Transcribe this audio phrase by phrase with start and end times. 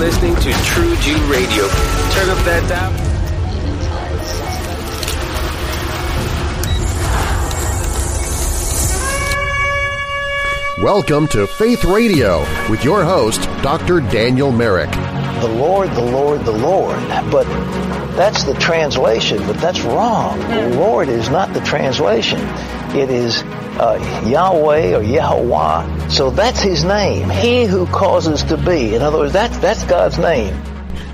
[0.00, 1.68] listening to True Jew Radio.
[1.68, 2.90] Turn up that dial.
[10.82, 12.40] Welcome to Faith Radio
[12.70, 14.00] with your host, Dr.
[14.00, 14.90] Daniel Merrick.
[14.90, 16.98] The Lord, the Lord, the Lord.
[17.30, 17.44] But
[18.16, 20.38] that's the translation, but that's wrong.
[20.38, 22.40] The Lord is not the translation.
[22.96, 23.42] It is
[23.78, 25.99] uh, Yahweh or Yahweh.
[26.10, 27.30] So that's his name.
[27.30, 28.96] He who causes to be.
[28.96, 30.60] In other words, that's, that's God's name.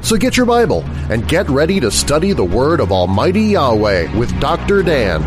[0.02, 4.38] So get your Bible and get ready to study the Word of Almighty Yahweh with
[4.40, 4.82] Dr.
[4.82, 5.20] Dan.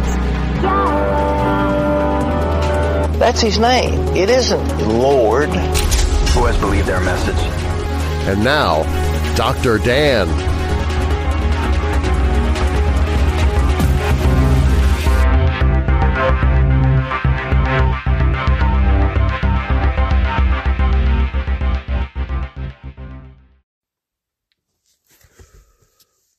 [3.19, 3.99] That's his name.
[4.15, 5.49] It isn't Lord.
[5.49, 7.35] Who has believed their message?
[8.27, 8.83] And now,
[9.35, 9.77] Dr.
[9.77, 10.48] Dan.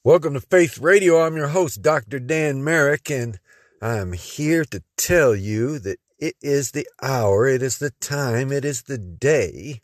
[0.03, 1.21] Welcome to Faith Radio.
[1.21, 2.19] I'm your host, Dr.
[2.19, 3.39] Dan Merrick, and
[3.83, 8.65] I'm here to tell you that it is the hour, it is the time, it
[8.65, 9.83] is the day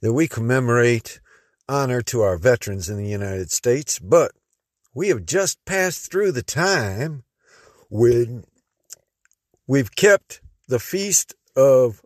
[0.00, 1.20] that we commemorate
[1.68, 4.32] honor to our veterans in the United States, but
[4.92, 7.22] we have just passed through the time
[7.88, 8.42] when
[9.68, 12.02] we've kept the Feast of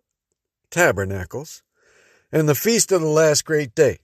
[0.69, 1.63] Tabernacles
[2.31, 3.97] and the Feast of the Last Great Day.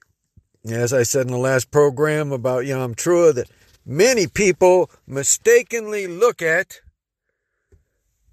[0.70, 3.50] As I said in the last program about Yom Teruah, that
[3.84, 6.80] many people mistakenly look at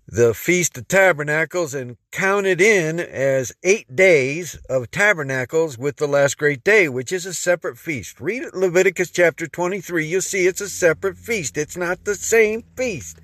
[0.08, 6.08] the Feast of Tabernacles and count it in as eight days of tabernacles with the
[6.08, 8.22] last great day, which is a separate feast.
[8.22, 10.06] Read Leviticus chapter 23.
[10.06, 11.58] You'll see it's a separate feast.
[11.58, 13.20] It's not the same feast.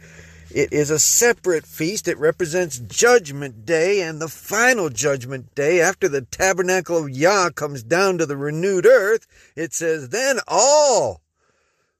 [0.56, 2.08] It is a separate feast.
[2.08, 7.84] It represents Judgment Day and the final Judgment Day after the tabernacle of Yah comes
[7.84, 9.28] down to the renewed earth.
[9.58, 11.20] It says, Then all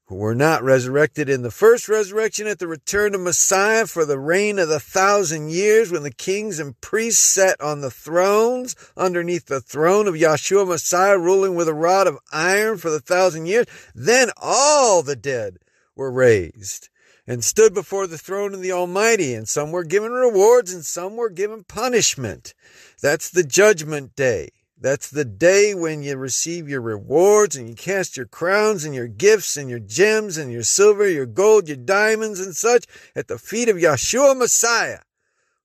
[0.06, 4.20] who were not resurrected in the first resurrection at the return of Messiah for the
[4.20, 9.48] reign of the thousand years when the kings and priests sat on the thrones underneath
[9.48, 13.66] the throne of Yahshua Messiah ruling with a rod of iron for the thousand years.
[13.94, 15.58] Then all the dead
[15.94, 16.88] were raised
[17.28, 21.16] and stood before the throne of the Almighty and some were given rewards and some
[21.16, 22.54] were given punishment.
[23.02, 24.50] That's the judgment day.
[24.80, 29.08] That's the day when you receive your rewards and you cast your crowns and your
[29.08, 33.38] gifts and your gems and your silver, your gold, your diamonds and such at the
[33.38, 35.00] feet of Yahshua Messiah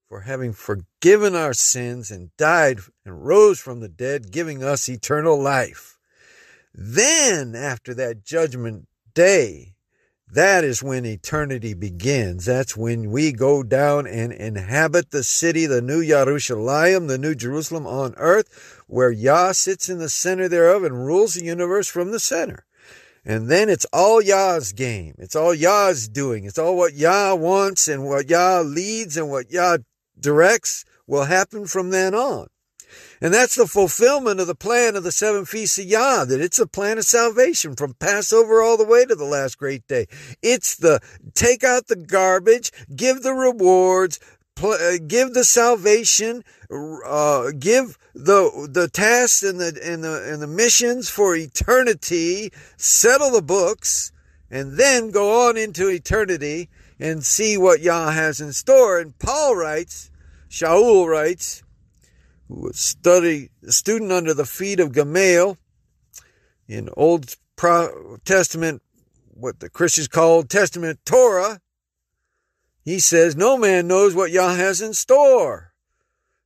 [0.08, 5.40] for having forgiven our sins and died and rose from the dead, giving us eternal
[5.40, 5.98] life.
[6.74, 9.69] Then, after that judgment day,
[10.32, 12.44] that is when eternity begins.
[12.44, 17.86] That's when we go down and inhabit the city, the new Yerushalayim, the new Jerusalem
[17.86, 22.20] on earth, where Yah sits in the center thereof and rules the universe from the
[22.20, 22.64] center.
[23.24, 25.14] And then it's all Yah's game.
[25.18, 26.44] It's all Yah's doing.
[26.44, 29.78] It's all what Yah wants and what Yah leads and what Yah
[30.18, 32.46] directs will happen from then on.
[33.20, 36.58] And that's the fulfillment of the plan of the seven feasts of Yah, that it's
[36.58, 40.06] a plan of salvation from Passover all the way to the last great day.
[40.42, 41.00] It's the
[41.34, 44.18] take out the garbage, give the rewards,
[44.62, 50.46] uh, give the salvation, uh, give the the tasks and the and the and the
[50.46, 54.12] missions for eternity, settle the books,
[54.50, 58.98] and then go on into eternity and see what Yah has in store.
[58.98, 60.10] And Paul writes,
[60.48, 61.62] Shaul writes,
[62.72, 65.56] study student under the feet of Gamaliel
[66.68, 68.82] in Old Pro- Testament,
[69.32, 71.60] what the Christians call Testament Torah.
[72.84, 75.72] He says, No man knows what Yah has in store.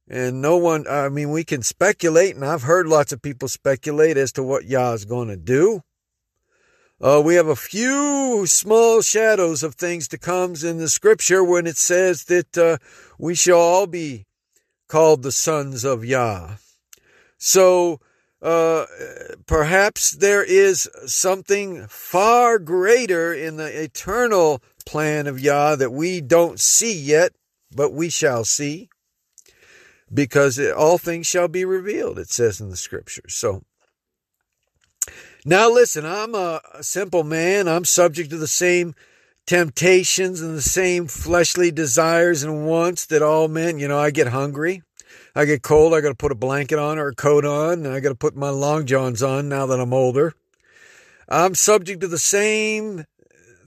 [0.09, 4.19] And no one, I mean, we can speculate, and I've heard lots of people speculate
[4.19, 5.83] as to what Yah is going to do.
[7.01, 11.67] Uh, we have a few small shadows of things to come in the scripture when
[11.67, 12.79] it says that uh,
[13.19, 14.27] we shall all be
[14.95, 16.51] called the sons of Yah.
[17.37, 17.99] So
[18.41, 18.87] uh,
[19.45, 26.61] perhaps there is something far greater in the eternal plan of Yah that we don't
[26.61, 27.33] see yet,
[27.75, 28.89] but we shall see
[30.13, 33.35] because it, all things shall be revealed, it says in the scriptures.
[33.35, 33.65] So
[35.45, 37.67] now listen, I'm a, a simple man.
[37.67, 38.95] I'm subject to the same
[39.47, 44.29] temptations and the same fleshly desires and wants that all men, you know, I get
[44.29, 44.83] hungry.
[45.35, 45.95] I get cold.
[45.95, 47.87] I got to put a blanket on or a coat on.
[47.87, 50.35] I got to put my long johns on now that I'm older.
[51.29, 53.05] I'm subject to the same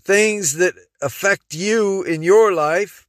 [0.01, 3.05] things that affect you in your life.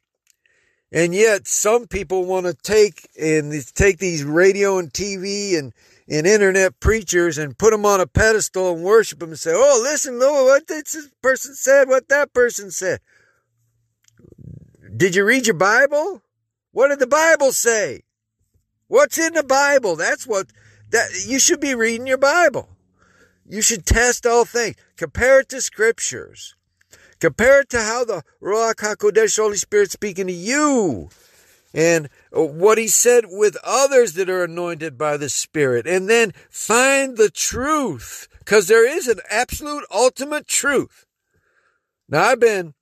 [0.91, 5.73] And yet some people want to take and take these radio and TV and,
[6.08, 9.81] in internet preachers and put them on a pedestal and worship them and say, "Oh,
[9.82, 13.00] listen, Lord, what this person said, what that person said."
[14.96, 16.22] Did you read your Bible?
[16.72, 18.05] What did the Bible say?
[18.87, 19.96] What's in the Bible?
[19.96, 20.46] That's what
[20.90, 22.70] that you should be reading your Bible.
[23.46, 24.76] You should test all things.
[24.96, 26.55] Compare it to scriptures.
[27.20, 31.10] Compare it to how the Ruach HaKodesh, Holy Spirit, speaking to you.
[31.75, 35.87] And what he said with others that are anointed by the Spirit.
[35.87, 38.29] And then find the truth.
[38.39, 41.07] Because there is an absolute ultimate truth.
[42.09, 42.75] Now, I've been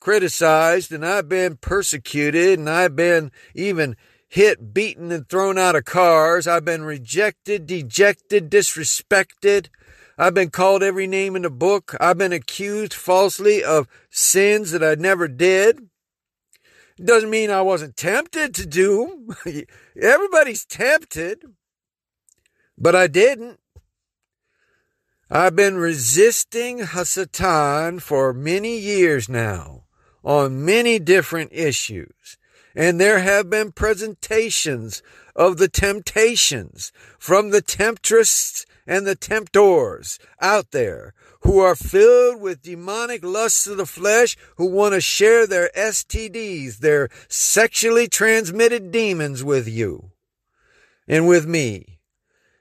[0.00, 3.96] criticized and I've been persecuted and I've been even
[4.28, 6.46] hit, beaten, and thrown out of cars.
[6.46, 9.68] I've been rejected, dejected, disrespected.
[10.16, 11.94] I've been called every name in the book.
[12.00, 15.88] I've been accused falsely of sins that I never did.
[17.02, 19.64] Doesn't mean I wasn't tempted to do them.
[20.00, 21.44] Everybody's tempted,
[22.76, 23.60] but I didn't.
[25.30, 29.84] I've been resisting Hasatan for many years now
[30.24, 32.38] on many different issues.
[32.74, 35.02] And there have been presentations
[35.36, 41.14] of the temptations from the temptress and the temptors out there
[41.48, 46.80] who are filled with demonic lusts of the flesh, who want to share their STDs,
[46.80, 50.10] their sexually transmitted demons with you
[51.08, 52.00] and with me.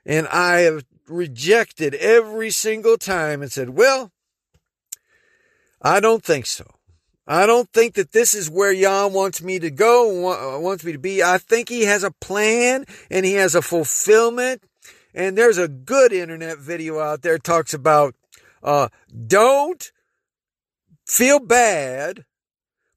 [0.06, 4.14] And I have rejected every single time and said, well,
[5.82, 6.66] I don't think so.
[7.28, 10.98] I don't think that this is where Yah wants me to go, wants me to
[10.98, 11.22] be.
[11.22, 14.64] I think he has a plan and he has a fulfillment
[15.14, 18.16] and there's a good internet video out there talks about
[18.64, 18.90] uh,
[19.28, 19.92] don't
[21.06, 22.26] feel bad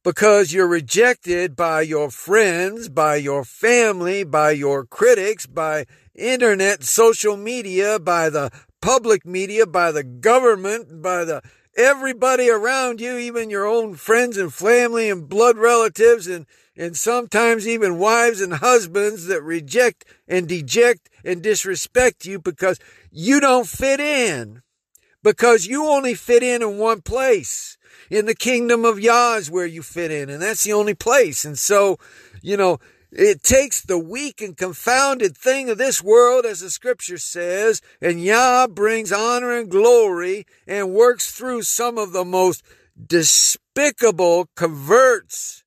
[0.03, 5.85] because you're rejected by your friends, by your family, by your critics, by
[6.15, 11.43] internet, social media, by the public media, by the government, by the
[11.77, 16.47] everybody around you, even your own friends and family and blood relatives and
[16.77, 22.79] and sometimes even wives and husbands that reject and deject and disrespect you because
[23.11, 24.63] you don't fit in.
[25.22, 27.76] Because you only fit in in one place.
[28.08, 31.44] In the kingdom of Yah is where you fit in, and that's the only place.
[31.44, 31.99] And so,
[32.43, 32.78] you know,
[33.12, 38.22] it takes the weak and confounded thing of this world, as the scripture says, and
[38.22, 42.64] Yah brings honor and glory and works through some of the most
[43.06, 45.64] despicable converts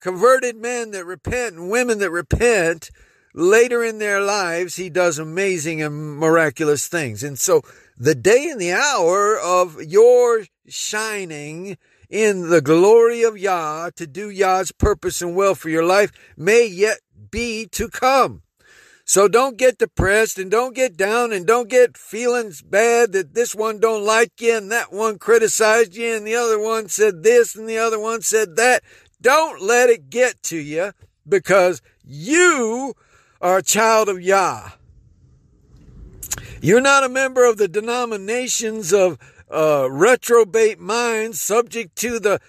[0.00, 2.90] converted men that repent and women that repent,
[3.34, 7.22] later in their lives, he does amazing and miraculous things.
[7.22, 7.62] And so
[8.00, 11.76] the day and the hour of your shining
[12.08, 16.66] in the glory of Yah to do Yah's purpose and will for your life may
[16.66, 17.00] yet
[17.30, 18.40] be to come.
[19.04, 23.54] So don't get depressed and don't get down and don't get feelings bad that this
[23.54, 27.54] one don't like you and that one criticized you and the other one said this
[27.54, 28.82] and the other one said that.
[29.20, 30.92] Don't let it get to you
[31.28, 32.94] because you
[33.42, 34.70] are a child of Yah.
[36.60, 39.18] You're not a member of the denominations of
[39.50, 42.40] uh, reprobate minds subject to the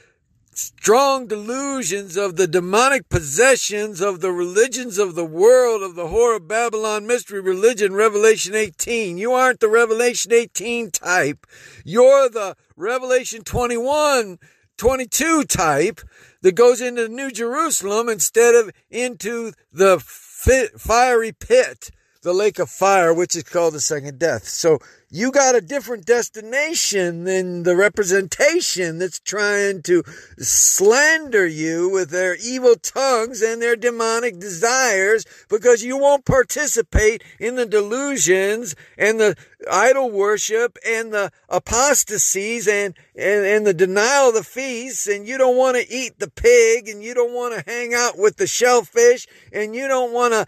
[0.54, 6.36] strong delusions of the demonic possessions of the religions of the world of the whore
[6.36, 9.18] of Babylon mystery religion Revelation 18.
[9.18, 11.48] You aren't the Revelation 18 type.
[11.86, 14.40] You're the Revelation 21
[14.78, 16.02] 22 type
[16.42, 21.92] that goes into New Jerusalem instead of into the fiery pit,
[22.22, 24.48] the lake of fire, which is called the second death.
[24.48, 24.80] So
[25.14, 30.04] you got a different destination than the representation that's trying to
[30.38, 37.56] slander you with their evil tongues and their demonic desires because you won't participate in
[37.56, 39.36] the delusions and the
[39.70, 45.38] idol worship and the apostasies and, and, and the denial of the feasts and you
[45.38, 48.48] don't want to eat the pig and you don't want to hang out with the
[48.48, 50.46] shellfish and you don't want to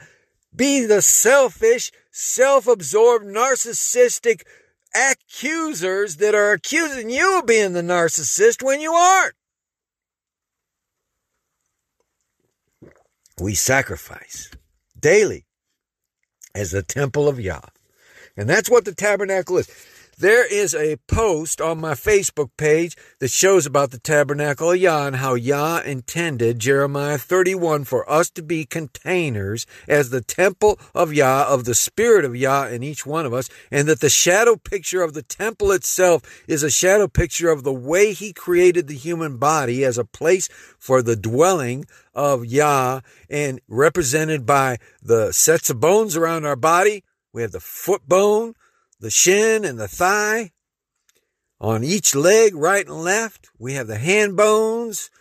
[0.56, 4.44] be the selfish, self-absorbed, narcissistic
[4.96, 9.34] accusers that are accusing you of being the narcissist when you aren't.
[13.42, 14.52] We sacrifice
[15.00, 15.46] daily
[16.54, 17.62] as the temple of Yah.
[18.38, 19.68] And that's what the tabernacle is.
[20.18, 25.08] There is a post on my Facebook page that shows about the tabernacle of Yah
[25.08, 31.14] and how Yah intended Jeremiah 31 for us to be containers as the temple of
[31.14, 34.56] Yah, of the Spirit of Yah in each one of us, and that the shadow
[34.56, 38.94] picture of the temple itself is a shadow picture of the way He created the
[38.94, 43.02] human body as a place for the dwelling of Yah
[43.32, 47.04] and represented by the sets of bones around our body.
[47.34, 48.54] We have the foot bone,
[49.04, 50.52] the shin, and the thigh.
[51.60, 55.12] On each leg, right and left, we have the hand bones,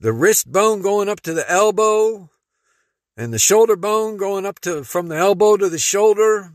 [0.00, 2.30] the wrist bone going up to the elbow,
[3.16, 6.54] and the shoulder bone going up to from the elbow to the shoulder,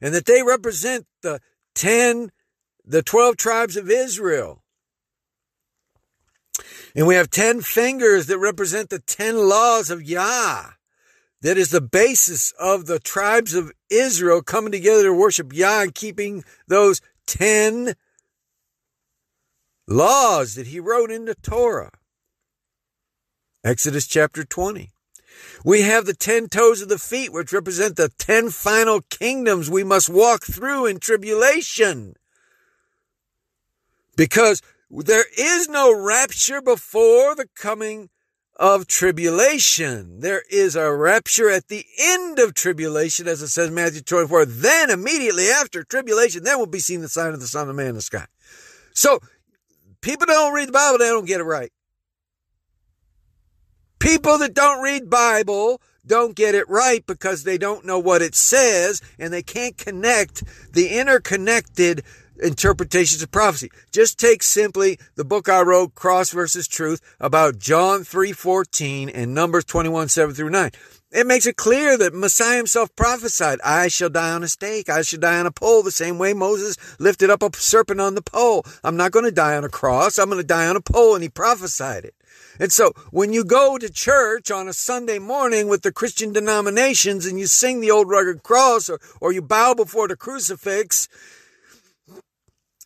[0.00, 1.40] and that they represent the
[1.74, 2.30] 10,
[2.84, 4.62] the 12 tribes of Israel.
[6.94, 10.70] And we have 10 fingers that represent the 10 laws of Yah.
[11.42, 15.94] That is the basis of the tribes of Israel coming together to worship Yah and
[15.94, 17.94] keeping those 10
[19.88, 21.92] laws that he wrote in the Torah.
[23.64, 24.90] Exodus chapter 20.
[25.64, 29.84] We have the 10 toes of the feet, which represent the 10 final kingdoms we
[29.84, 32.14] must walk through in tribulation.
[34.16, 38.10] Because there is no rapture before the coming
[38.60, 40.20] of tribulation.
[40.20, 44.44] There is a rapture at the end of tribulation, as it says Matthew 24.
[44.44, 47.86] Then immediately after tribulation, then will be seen the sign of the Son of Man
[47.86, 48.26] in the sky.
[48.92, 49.18] So
[50.02, 51.72] people don't read the Bible, they don't get it right.
[53.98, 58.34] People that don't read Bible don't get it right because they don't know what it
[58.34, 62.02] says and they can't connect the interconnected
[62.40, 63.70] interpretations of prophecy.
[63.92, 69.64] Just take simply the book I wrote, Cross versus Truth, about John 3.14 and Numbers
[69.64, 70.70] 21, 7 through 9.
[71.12, 74.88] It makes it clear that Messiah himself prophesied, I shall die on a stake.
[74.88, 78.14] I shall die on a pole, the same way Moses lifted up a serpent on
[78.14, 78.64] the pole.
[78.84, 80.18] I'm not going to die on a cross.
[80.18, 81.14] I'm going to die on a pole.
[81.14, 82.14] And he prophesied it.
[82.60, 87.26] And so when you go to church on a Sunday morning with the Christian denominations
[87.26, 91.08] and you sing the old rugged cross or, or you bow before the crucifix,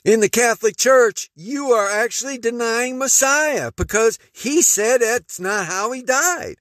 [0.04, 5.92] in the Catholic Church, you are actually denying Messiah because he said that's not how
[5.92, 6.56] he died.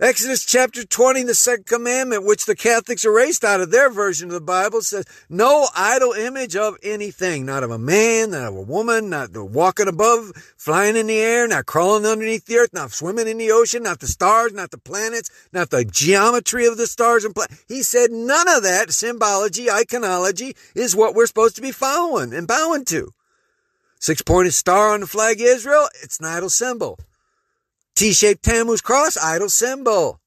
[0.00, 4.34] Exodus chapter 20, the second commandment, which the Catholics erased out of their version of
[4.34, 8.62] the Bible, says, no idol image of anything, not of a man, not of a
[8.62, 13.26] woman, not walking above, flying in the air, not crawling underneath the earth, not swimming
[13.26, 17.24] in the ocean, not the stars, not the planets, not the geometry of the stars
[17.24, 17.64] and planets.
[17.66, 22.46] He said none of that symbology, iconology is what we're supposed to be following and
[22.46, 23.12] bowing to.
[23.98, 27.00] Six pointed star on the flag of Israel, it's an idol symbol.
[27.98, 30.20] T-shaped Tammuz cross, idol symbol.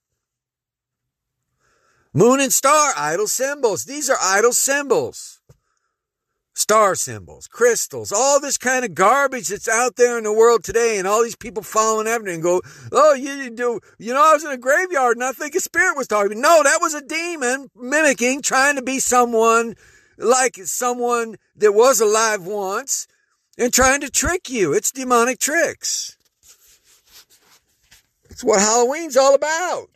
[2.14, 3.86] Moon and star, idol symbols.
[3.86, 5.40] These are idol symbols.
[6.54, 11.00] Star symbols, crystals, all this kind of garbage that's out there in the world today,
[11.00, 12.62] and all these people following after and go,
[12.92, 15.96] "Oh, you do, you know, I was in a graveyard and I think a spirit
[15.96, 19.78] was talking to me." No, that was a demon mimicking, trying to be someone
[20.18, 23.08] like someone that was alive once,
[23.58, 24.74] and trying to trick you.
[24.74, 26.18] It's demonic tricks.
[28.44, 29.90] What Halloween's all about.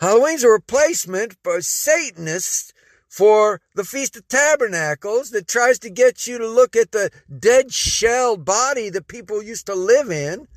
[0.00, 2.72] Halloween's a replacement for Satanists
[3.08, 7.72] for the Feast of Tabernacles that tries to get you to look at the dead
[7.72, 10.48] shell body that people used to live in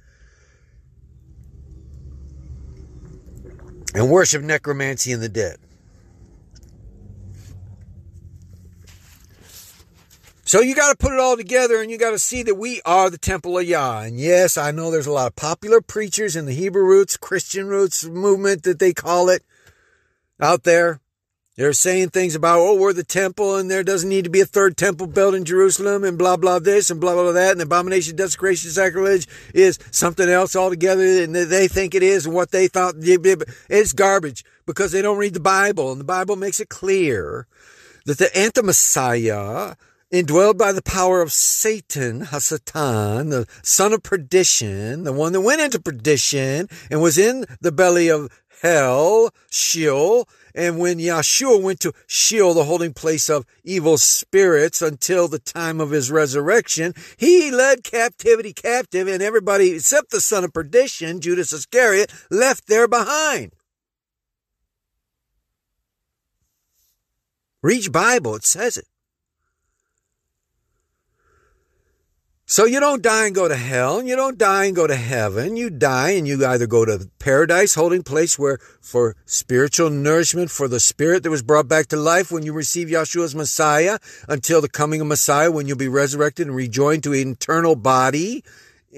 [3.93, 5.57] and worship necromancy in the dead.
[10.49, 12.81] So you got to put it all together and you got to see that we
[12.83, 14.01] are the temple of Yah.
[14.01, 17.67] And yes, I know there's a lot of popular preachers in the Hebrew roots, Christian
[17.67, 19.43] roots movement that they call it
[20.41, 21.01] out there.
[21.55, 24.45] They're saying things about, oh, we're the temple and there doesn't need to be a
[24.47, 27.51] third temple built in Jerusalem and blah, blah, this and blah, blah, that.
[27.51, 31.21] And abomination, desecration, sacrilege is something else altogether.
[31.21, 32.95] And they think it is and what they thought.
[32.97, 35.91] It's garbage because they don't read the Bible.
[35.91, 37.45] And the Bible makes it clear
[38.05, 39.75] that the anti-Messiah
[40.11, 45.61] indwelled by the power of Satan, Hasatan, the son of perdition, the one that went
[45.61, 48.29] into perdition and was in the belly of
[48.61, 50.27] hell, Sheol.
[50.55, 55.79] And when Yeshua went to Sheol, the holding place of evil spirits, until the time
[55.79, 61.53] of his resurrection, he led captivity captive, and everybody except the son of perdition, Judas
[61.53, 63.53] Iscariot, left there behind.
[67.61, 68.87] Read Bible, it says it.
[72.51, 74.95] So you don't die and go to hell, and you don't die and go to
[74.95, 75.55] heaven.
[75.55, 80.67] You die and you either go to paradise, holding place where for spiritual nourishment for
[80.67, 84.67] the spirit that was brought back to life when you receive Yeshua's Messiah until the
[84.67, 88.43] coming of Messiah when you'll be resurrected and rejoined to an eternal body,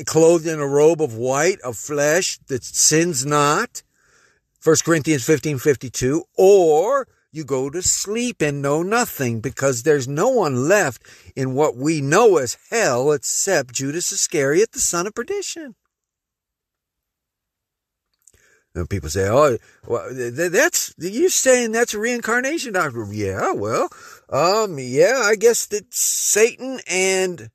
[0.06, 3.84] clothed in a robe of white, of flesh that sins not.
[4.64, 6.24] 1 Corinthians 15, 52.
[6.38, 11.02] Or you go to sleep and know nothing because there's no one left
[11.36, 15.76] in what we know as hell except Judas Iscariot, the son of perdition.
[18.74, 23.90] And people say, "Oh, well, that's you're saying that's a reincarnation, doctrine." Yeah, well,
[24.30, 27.50] um, yeah, I guess that Satan and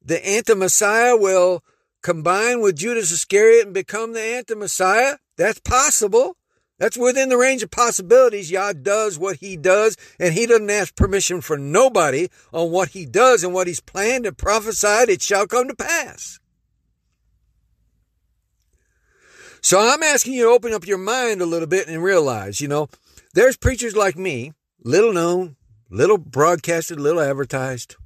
[0.00, 1.64] the anti-Messiah will
[2.02, 5.16] combine with Judas Iscariot and become the anti-Messiah.
[5.36, 6.36] That's possible.
[6.80, 8.50] That's within the range of possibilities.
[8.50, 13.04] Yah does what he does, and he doesn't ask permission for nobody on what he
[13.04, 15.10] does and what he's planned and prophesied.
[15.10, 16.40] It shall come to pass.
[19.60, 22.68] So I'm asking you to open up your mind a little bit and realize, you
[22.68, 22.88] know,
[23.34, 25.56] there's preachers like me, little known,
[25.90, 27.96] little broadcasted, little advertised.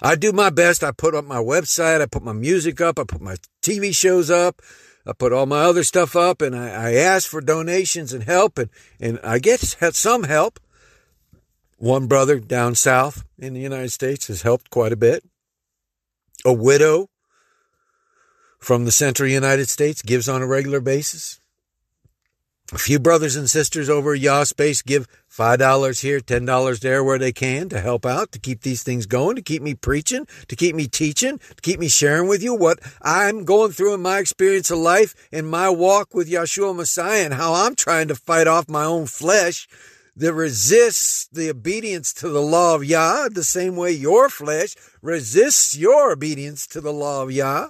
[0.00, 0.82] I do my best.
[0.82, 4.30] I put up my website, I put my music up, I put my TV shows
[4.30, 4.62] up,
[5.08, 8.58] I put all my other stuff up, and I, I ask for donations and help,
[8.58, 8.68] and,
[9.00, 10.60] and I get some help.
[11.78, 15.24] One brother down south in the United States has helped quite a bit.
[16.44, 17.08] A widow
[18.58, 21.37] from the central United States gives on a regular basis.
[22.70, 27.32] A few brothers and sisters over Yah Space give $5 here, $10 there where they
[27.32, 30.76] can to help out, to keep these things going, to keep me preaching, to keep
[30.76, 34.70] me teaching, to keep me sharing with you what I'm going through in my experience
[34.70, 38.68] of life, in my walk with Yeshua Messiah, and how I'm trying to fight off
[38.68, 39.66] my own flesh
[40.14, 45.74] that resists the obedience to the law of Yah, the same way your flesh resists
[45.74, 47.68] your obedience to the law of Yah.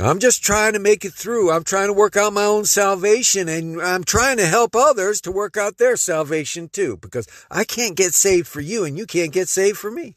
[0.00, 1.50] I'm just trying to make it through.
[1.50, 5.32] I'm trying to work out my own salvation and I'm trying to help others to
[5.32, 9.32] work out their salvation too because I can't get saved for you and you can't
[9.32, 10.14] get saved for me.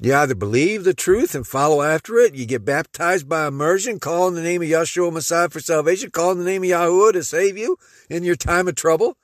[0.00, 4.28] You either believe the truth and follow after it, you get baptized by immersion, call
[4.28, 7.24] in the name of Yeshua Messiah for salvation, call in the name of Yahuwah to
[7.24, 7.78] save you
[8.10, 9.16] in your time of trouble,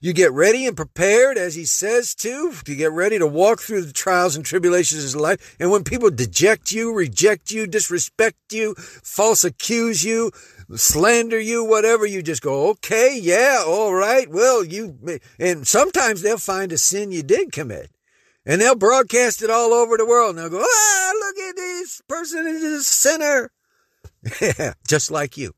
[0.00, 3.82] you get ready and prepared, as he says to, to get ready to walk through
[3.82, 5.56] the trials and tribulations of life.
[5.58, 10.30] And when people deject you, reject you, disrespect you, false accuse you,
[10.74, 16.38] slander you, whatever, you just go, okay, yeah, all right, well, you, and sometimes they'll
[16.38, 17.90] find a sin you did commit.
[18.46, 20.30] And they'll broadcast it all over the world.
[20.30, 23.50] And they'll go, ah, look at this person is a sinner.
[24.40, 25.52] Yeah, just like you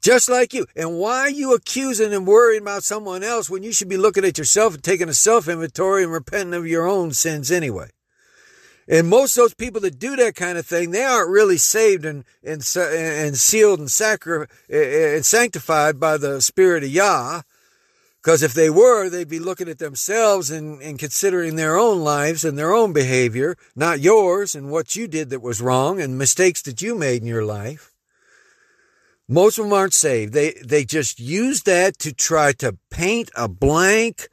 [0.00, 0.66] just like you.
[0.74, 4.24] And why are you accusing and worrying about someone else when you should be looking
[4.24, 7.90] at yourself and taking a self inventory and repenting of your own sins anyway?
[8.88, 12.04] And most of those people that do that kind of thing, they aren't really saved
[12.04, 17.42] and and, and sealed and, sacri- and sanctified by the Spirit of Yah.
[18.22, 22.44] Because if they were, they'd be looking at themselves and, and considering their own lives
[22.44, 26.60] and their own behavior, not yours and what you did that was wrong and mistakes
[26.62, 27.92] that you made in your life.
[29.32, 30.32] Most of them aren't saved.
[30.32, 34.28] They, they just use that to try to paint a blank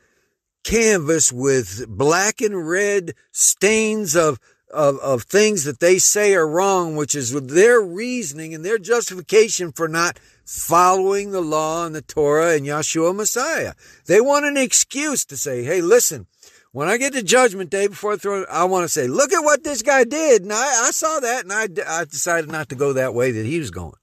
[0.64, 4.40] canvas with black and red stains of,
[4.74, 9.72] of, of things that they say are wrong, which is their reasoning and their justification
[9.72, 13.74] for not following the law and the Torah and Yeshua Messiah.
[14.08, 16.26] They want an excuse to say, hey, listen,
[16.72, 19.44] when I get to judgment day before I throw, I want to say, look at
[19.44, 20.42] what this guy did.
[20.42, 23.46] And I, I saw that and I, I decided not to go that way that
[23.46, 23.94] he was going.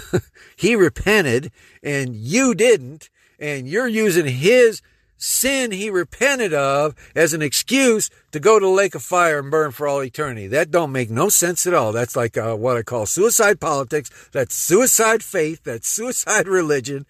[0.56, 1.52] he repented
[1.82, 4.82] and you didn't, and you're using his
[5.22, 9.50] sin he repented of as an excuse to go to the lake of fire and
[9.50, 10.48] burn for all eternity.
[10.48, 11.92] That don't make no sense at all.
[11.92, 14.10] That's like uh, what I call suicide politics.
[14.32, 15.62] That's suicide faith.
[15.62, 17.06] That's suicide religion.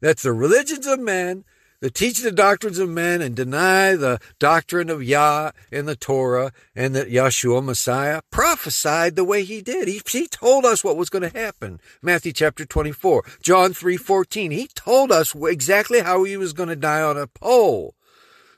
[0.00, 1.44] That's the religions of men
[1.80, 6.52] that teach the doctrines of men and deny the doctrine of Yah and the Torah
[6.74, 9.88] and that Yeshua Messiah prophesied the way he did.
[9.88, 11.80] He, he told us what was going to happen.
[12.02, 14.52] Matthew chapter 24, John 3:14.
[14.52, 17.94] He told us exactly how he was going to die on a pole.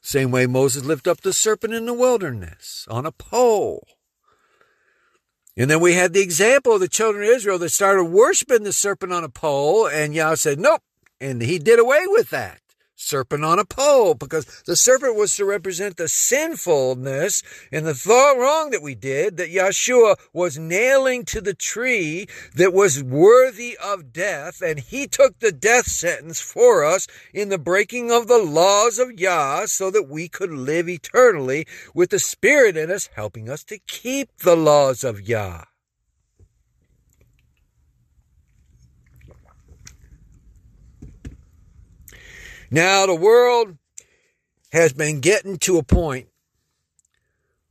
[0.02, 3.86] Same way Moses lifted up the serpent in the wilderness on a pole.
[5.56, 8.72] And then we had the example of the children of Israel that started worshiping the
[8.72, 10.82] serpent on a pole, and Yah said, Nope.
[11.20, 12.61] And he did away with that
[13.02, 18.38] serpent on a pole because the serpent was to represent the sinfulness and the thought
[18.38, 24.12] wrong that we did that Yeshua was nailing to the tree that was worthy of
[24.12, 28.98] death and he took the death sentence for us in the breaking of the laws
[28.98, 33.64] of Yah so that we could live eternally with the spirit in us helping us
[33.64, 35.64] to keep the laws of Yah.
[42.74, 43.76] Now, the world
[44.72, 46.28] has been getting to a point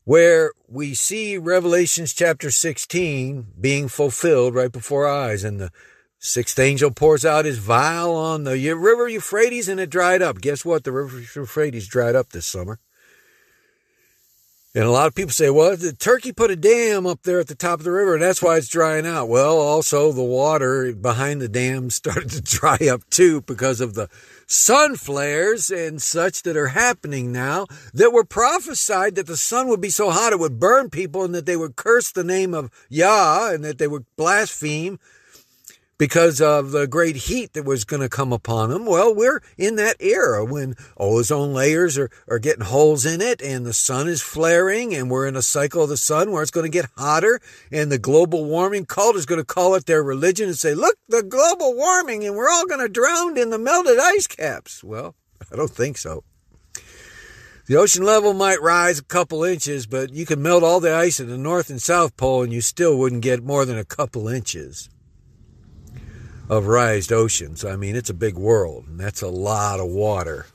[0.03, 5.43] where we see Revelations chapter 16 being fulfilled right before our eyes.
[5.43, 5.71] And the
[6.19, 10.39] sixth angel pours out his vial on the river Euphrates and it dried up.
[10.39, 10.83] Guess what?
[10.83, 12.77] The river Euphrates dried up this summer.
[14.75, 17.47] And a lot of people say, well, the Turkey put a dam up there at
[17.47, 19.27] the top of the river, and that's why it's drying out.
[19.27, 24.07] Well, also the water behind the dam started to dry up too because of the
[24.51, 29.79] sun flares and such that are happening now that were prophesied that the sun would
[29.79, 32.69] be so hot it would burn people and that they would curse the name of
[32.89, 34.99] Yah and that they would blaspheme
[36.01, 38.87] because of the great heat that was going to come upon them.
[38.87, 43.67] Well, we're in that era when ozone layers are, are getting holes in it and
[43.67, 46.65] the sun is flaring and we're in a cycle of the sun where it's going
[46.65, 47.39] to get hotter
[47.71, 50.95] and the global warming cult is going to call it their religion and say, look,
[51.07, 54.83] the global warming and we're all going to drown in the melted ice caps.
[54.83, 55.13] Well,
[55.51, 56.23] I don't think so.
[57.67, 61.19] The ocean level might rise a couple inches, but you could melt all the ice
[61.19, 64.27] in the North and South Pole and you still wouldn't get more than a couple
[64.27, 64.89] inches
[66.51, 67.63] of raised oceans.
[67.63, 70.47] I mean, it's a big world, and that's a lot of water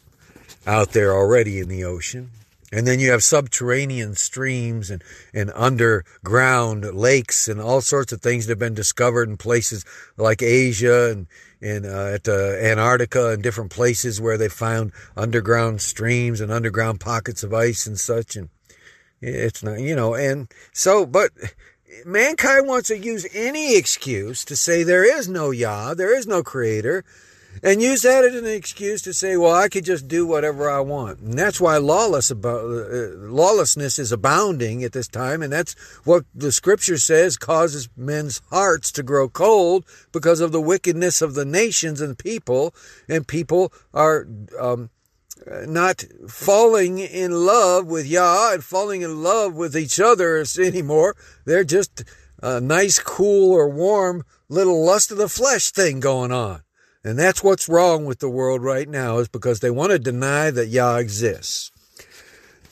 [0.67, 2.31] out there already in the ocean.
[2.71, 8.45] And then you have subterranean streams and, and underground lakes and all sorts of things
[8.47, 9.87] that have been discovered in places
[10.19, 11.29] like Asia and,
[11.63, 17.01] and uh, at uh, Antarctica and different places where they found underground streams and underground
[17.01, 18.37] pockets of ice and such.
[18.37, 18.51] And
[19.23, 21.31] it's not, you know, and so, but
[22.05, 26.43] mankind wants to use any excuse to say there is no Yah, there is no
[26.43, 27.05] creator,
[27.63, 30.81] and use that as an excuse to say, well, I could just do whatever I
[30.81, 31.21] want.
[31.21, 35.43] And that's why lawless uh, lawlessness is abounding at this time.
[35.43, 40.61] And that's what the scripture says causes men's hearts to grow cold because of the
[40.61, 42.75] wickedness of the nations and people.
[43.09, 44.27] And people are,
[44.61, 44.91] um,
[45.67, 51.17] not falling in love with Yah and falling in love with each other anymore.
[51.45, 52.05] They're just
[52.43, 56.63] a nice, cool, or warm little lust of the flesh thing going on.
[57.05, 60.51] And that's what's wrong with the world right now is because they want to deny
[60.51, 61.71] that Yah exists.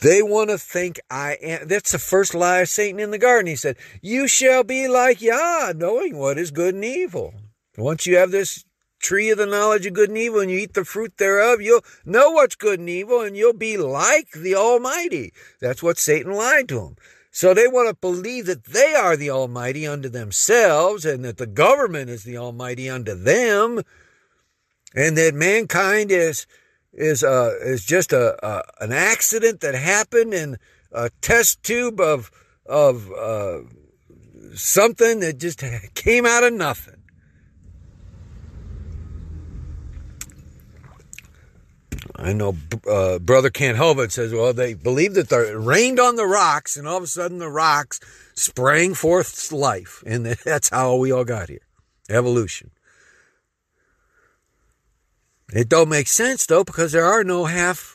[0.01, 1.69] They want to think I am.
[1.69, 3.47] That's the first lie of Satan in the garden.
[3.47, 7.33] He said, You shall be like Yah, knowing what is good and evil.
[7.77, 8.64] Once you have this
[9.05, 11.85] tree of the knowledge of good and evil and you eat the fruit thereof, you'll
[12.05, 15.31] know what's good and evil and you'll be like the Almighty.
[15.61, 16.95] That's what Satan lied to them.
[17.31, 21.47] So they want to believe that they are the Almighty unto themselves and that the
[21.47, 23.81] government is the Almighty unto them
[24.95, 26.47] and that mankind is
[26.93, 30.57] is uh is just a, a an accident that happened in
[30.93, 32.31] a test tube of
[32.65, 33.59] of uh,
[34.55, 35.63] something that just
[35.93, 37.03] came out of nothing.
[42.17, 42.55] I know
[42.89, 46.97] uh, Brother It says, well, they believed that it rained on the rocks, and all
[46.97, 47.99] of a sudden the rocks
[48.33, 50.03] sprang forth life.
[50.05, 51.59] And that's how we all got here
[52.09, 52.71] evolution.
[55.53, 57.94] It don't make sense, though, because there are no half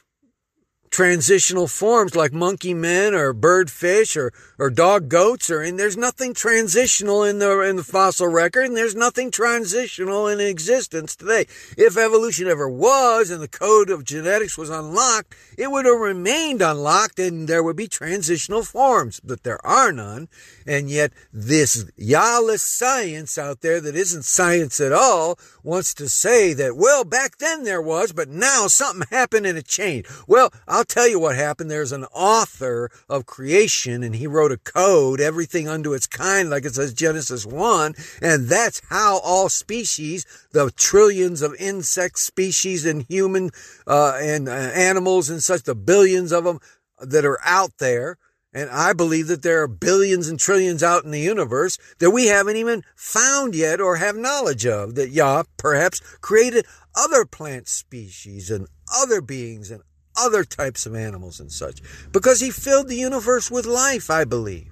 [0.90, 5.96] transitional forms like monkey men or bird fish or, or dog goats or and there's
[5.96, 11.46] nothing transitional in the in the fossil record and there's nothing transitional in existence today.
[11.78, 16.60] If evolution ever was and the code of genetics was unlocked, it would have remained
[16.60, 20.28] unlocked and there would be transitional forms, but there are none.
[20.66, 26.52] And yet this Yahless science out there that isn't science at all wants to say
[26.54, 30.10] that, well, back then there was, but now something happened and it changed.
[30.26, 31.70] Well, I'll tell you what happened.
[31.70, 36.64] There's an author of creation and he wrote a code, everything unto its kind, like
[36.64, 37.94] it says Genesis 1.
[38.22, 43.50] And that's how all species, the trillions of insect species and human,
[43.86, 46.60] uh, and uh, animals and such, the billions of them
[47.00, 48.18] that are out there,
[48.52, 52.26] and I believe that there are billions and trillions out in the universe that we
[52.26, 54.96] haven't even found yet or have knowledge of.
[54.96, 56.66] That Yah perhaps created
[56.96, 59.82] other plant species and other beings and
[60.20, 61.80] other types of animals and such.
[62.12, 64.70] Because he filled the universe with life, I believe.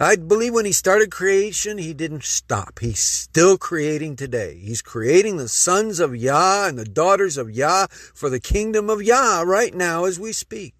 [0.00, 2.78] I believe when he started creation, he didn't stop.
[2.78, 4.56] He's still creating today.
[4.62, 9.02] He's creating the sons of Yah and the daughters of Yah for the kingdom of
[9.02, 10.74] Yah right now as we speak.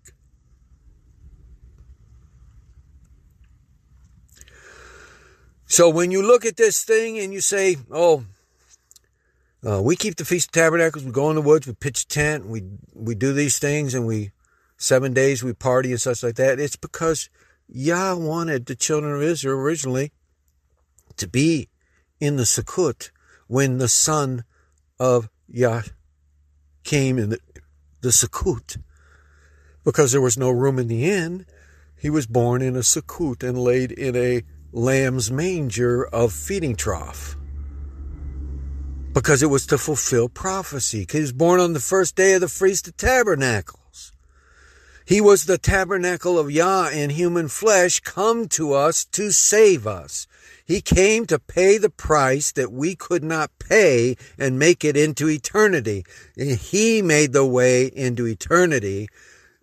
[5.66, 8.24] So when you look at this thing and you say, oh,
[9.66, 11.04] uh, we keep the Feast of Tabernacles.
[11.04, 11.66] We go in the woods.
[11.66, 12.46] We pitch a tent.
[12.46, 12.62] We
[12.94, 14.30] we do these things, and we
[14.76, 16.60] seven days we party and such like that.
[16.60, 17.28] It's because
[17.68, 20.12] Yah wanted the children of Israel originally
[21.16, 21.68] to be
[22.20, 23.10] in the Sukkot
[23.48, 24.44] when the son
[25.00, 25.82] of Yah
[26.84, 27.40] came in the,
[28.00, 28.78] the Sukkot.
[29.84, 31.46] Because there was no room in the inn,
[31.96, 37.37] he was born in a Sukkot and laid in a lamb's manger of feeding trough
[39.12, 41.06] because it was to fulfill prophecy.
[41.10, 44.12] He was born on the first day of the Feast of Tabernacles.
[45.06, 50.26] He was the tabernacle of Yah in human flesh come to us to save us.
[50.66, 55.30] He came to pay the price that we could not pay and make it into
[55.30, 56.04] eternity.
[56.36, 59.08] He made the way into eternity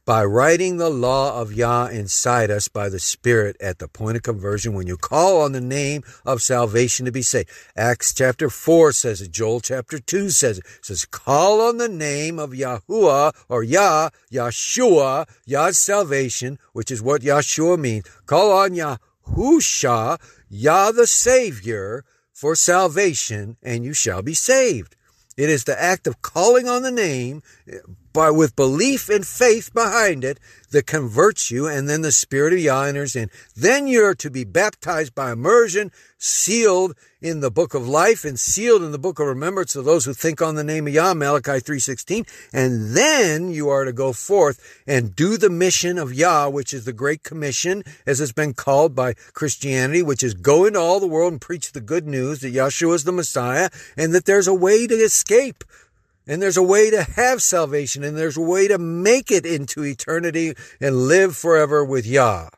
[0.05, 4.21] by writing the law of Yah inside us by the Spirit at the point of
[4.23, 7.49] conversion when you call on the name of salvation to be saved.
[7.75, 9.31] Acts chapter 4 says it.
[9.31, 10.65] Joel chapter 2 says it.
[10.65, 17.01] it says, call on the name of Yahuwah or Yah, Yahshua, Yah's salvation, which is
[17.01, 18.05] what Yahshua means.
[18.27, 24.95] Call on Yahusha, Yah the Savior, for salvation, and you shall be saved.
[25.35, 27.41] It is the act of calling on the name
[28.15, 30.39] by with belief and faith behind it
[30.71, 33.29] that converts you, and then the Spirit of Yah enters in.
[33.55, 38.83] Then you're to be baptized by immersion, sealed in the book of life, and sealed
[38.83, 41.59] in the book of remembrance of those who think on the name of Yah, Malachi
[41.59, 42.27] 3.16.
[42.53, 46.85] And then you are to go forth and do the mission of Yah, which is
[46.85, 51.07] the Great Commission, as it's been called by Christianity, which is go into all the
[51.07, 54.53] world and preach the good news that Yahshua is the Messiah, and that there's a
[54.53, 55.63] way to escape
[56.27, 59.83] and there's a way to have salvation, and there's a way to make it into
[59.83, 62.49] eternity and live forever with Yah.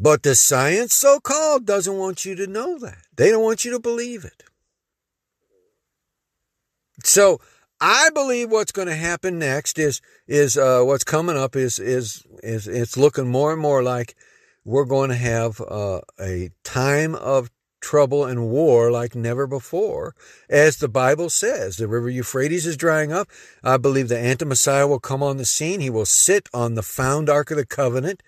[0.00, 2.98] But the science, so called, doesn't want you to know that.
[3.16, 4.44] They don't want you to believe it.
[7.02, 7.40] So
[7.80, 12.24] I believe what's going to happen next is is uh, what's coming up is is
[12.42, 14.16] is it's looking more and more like
[14.64, 20.14] we're going to have uh, a time of trouble and war like never before.
[20.48, 23.28] As the Bible says, the river Euphrates is drying up.
[23.62, 25.80] I believe the anti-Messiah will come on the scene.
[25.80, 28.22] He will sit on the found Ark of the Covenant.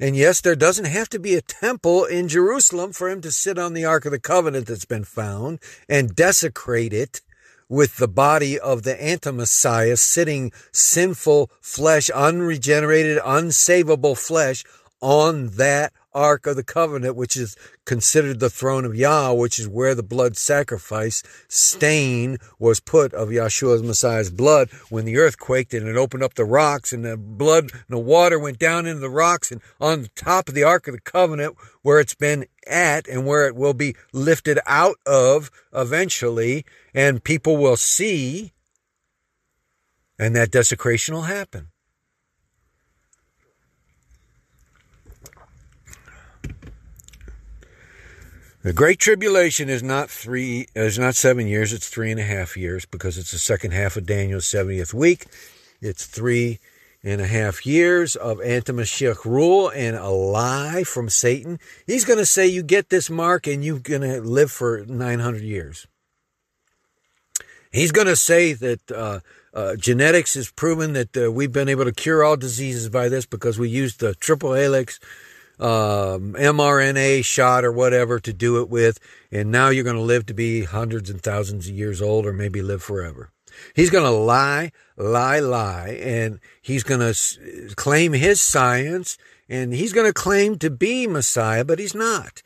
[0.00, 3.58] And yes, there doesn't have to be a temple in Jerusalem for him to sit
[3.58, 5.58] on the Ark of the Covenant that's been found
[5.88, 7.20] and desecrate it
[7.68, 14.64] with the body of the anti-Messiah sitting sinful flesh, unregenerated, unsavable flesh
[15.00, 19.68] on that Ark of the Covenant, which is considered the throne of Yah, which is
[19.68, 25.72] where the blood sacrifice stain was put of Yahshua's Messiah's blood when the earth quaked
[25.72, 28.98] and it opened up the rocks and the blood and the water went down into
[28.98, 32.46] the rocks and on the top of the Ark of the Covenant where it's been
[32.66, 38.52] at and where it will be lifted out of eventually and people will see
[40.18, 41.68] and that desecration will happen.
[48.62, 52.56] The Great Tribulation is not three, is not seven years, it's three and a half
[52.56, 55.26] years because it's the second half of Daniel's 70th week.
[55.80, 56.58] It's three
[57.04, 61.60] and a half years of anti-Mashiach rule and a lie from Satan.
[61.86, 65.40] He's going to say you get this mark and you're going to live for 900
[65.40, 65.86] years.
[67.70, 69.20] He's going to say that uh,
[69.54, 73.24] uh, genetics has proven that uh, we've been able to cure all diseases by this
[73.24, 74.98] because we used the triple helix
[75.60, 78.98] um, mRNA shot or whatever to do it with,
[79.30, 82.32] and now you're going to live to be hundreds and thousands of years old or
[82.32, 83.30] maybe live forever.
[83.74, 89.18] He's going to lie, lie, lie, and he's going to claim his science,
[89.48, 92.42] and he's going to claim to be Messiah, but he's not.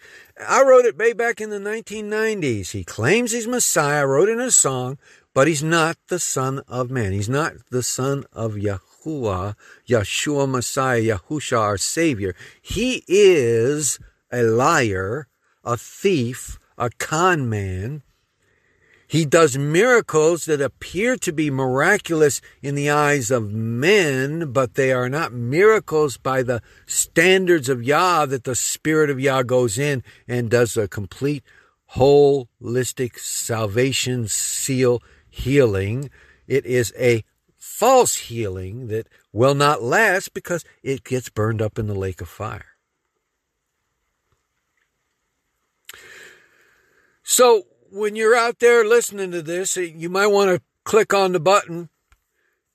[0.48, 2.70] I wrote it way back in the 1990s.
[2.70, 4.98] He claims he's Messiah, wrote in a song,
[5.34, 7.12] but he's not the Son of Man.
[7.12, 8.91] He's not the Son of Yahweh.
[9.04, 9.54] Yahuwah,
[9.88, 12.34] Yeshua Messiah, Yahusha, our Savior.
[12.60, 13.98] He is
[14.30, 15.28] a liar,
[15.64, 18.02] a thief, a con man.
[19.06, 24.90] He does miracles that appear to be miraculous in the eyes of men, but they
[24.90, 30.02] are not miracles by the standards of Yah that the Spirit of Yah goes in
[30.26, 31.44] and does a complete
[31.94, 36.08] holistic salvation seal healing.
[36.46, 37.22] It is a
[37.82, 42.28] false healing that will not last because it gets burned up in the lake of
[42.28, 42.76] fire.
[47.24, 51.32] So, when you're out there listening to this, eh, you might want to click on
[51.32, 51.88] the button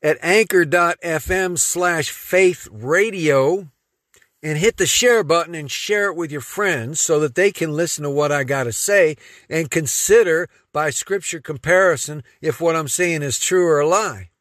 [0.03, 3.69] at anchor.fm slash faith radio
[4.43, 7.71] and hit the share button and share it with your friends so that they can
[7.71, 9.15] listen to what I got to say
[9.49, 14.31] and consider by scripture comparison if what I'm saying is true or a lie.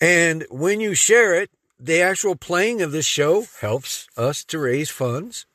[0.00, 4.90] And when you share it, the actual playing of this show helps us to raise
[4.90, 5.46] funds.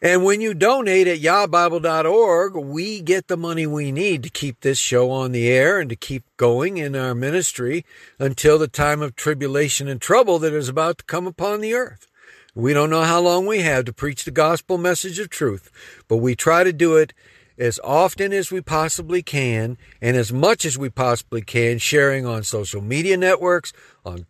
[0.00, 4.78] And when you donate at yahbible.org, we get the money we need to keep this
[4.78, 7.84] show on the air and to keep going in our ministry
[8.18, 12.08] until the time of tribulation and trouble that is about to come upon the earth.
[12.52, 15.70] We don't know how long we have to preach the gospel message of truth,
[16.08, 17.12] but we try to do it
[17.62, 22.42] as often as we possibly can and as much as we possibly can, sharing on
[22.42, 23.72] social media networks,
[24.04, 24.26] on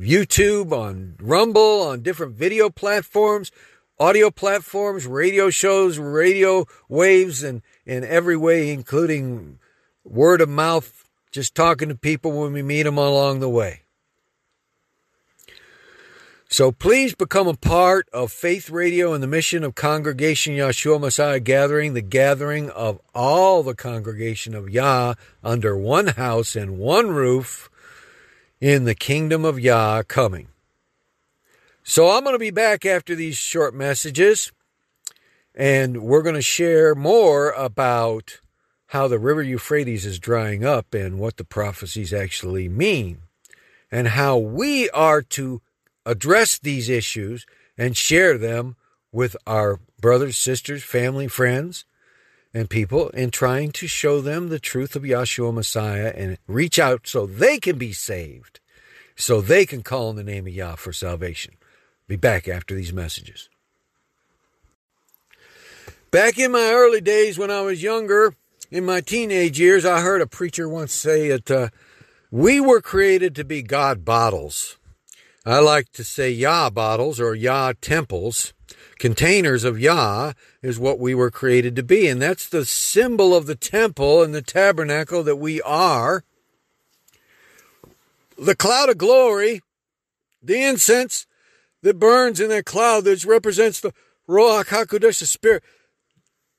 [0.00, 3.52] YouTube, on Rumble, on different video platforms,
[4.00, 9.58] audio platforms, radio shows, radio waves, and in every way, including
[10.02, 13.81] word of mouth, just talking to people when we meet them along the way.
[16.52, 21.40] So please become a part of Faith Radio and the mission of Congregation Yahshua Messiah
[21.40, 27.70] Gathering, the gathering of all the congregation of Yah under one house and one roof
[28.60, 30.48] in the kingdom of Yah coming.
[31.84, 34.52] So I'm going to be back after these short messages,
[35.54, 38.40] and we're going to share more about
[38.88, 43.22] how the river Euphrates is drying up and what the prophecies actually mean,
[43.90, 45.62] and how we are to
[46.04, 48.76] address these issues and share them
[49.12, 51.84] with our brothers, sisters, family, friends,
[52.54, 57.06] and people in trying to show them the truth of Yahshua Messiah and reach out
[57.06, 58.60] so they can be saved,
[59.16, 61.54] so they can call on the name of Yah for salvation.
[62.08, 63.48] Be back after these messages.
[66.10, 68.34] Back in my early days when I was younger,
[68.70, 71.68] in my teenage years, I heard a preacher once say that uh,
[72.30, 74.78] we were created to be God bottles.
[75.44, 78.52] I like to say Yah bottles or Yah temples.
[78.98, 82.06] Containers of Yah is what we were created to be.
[82.06, 86.22] And that's the symbol of the temple and the tabernacle that we are.
[88.38, 89.62] The cloud of glory,
[90.40, 91.26] the incense
[91.82, 93.92] that burns in that cloud that represents the
[94.28, 95.64] Ruach HaKodesh, the Spirit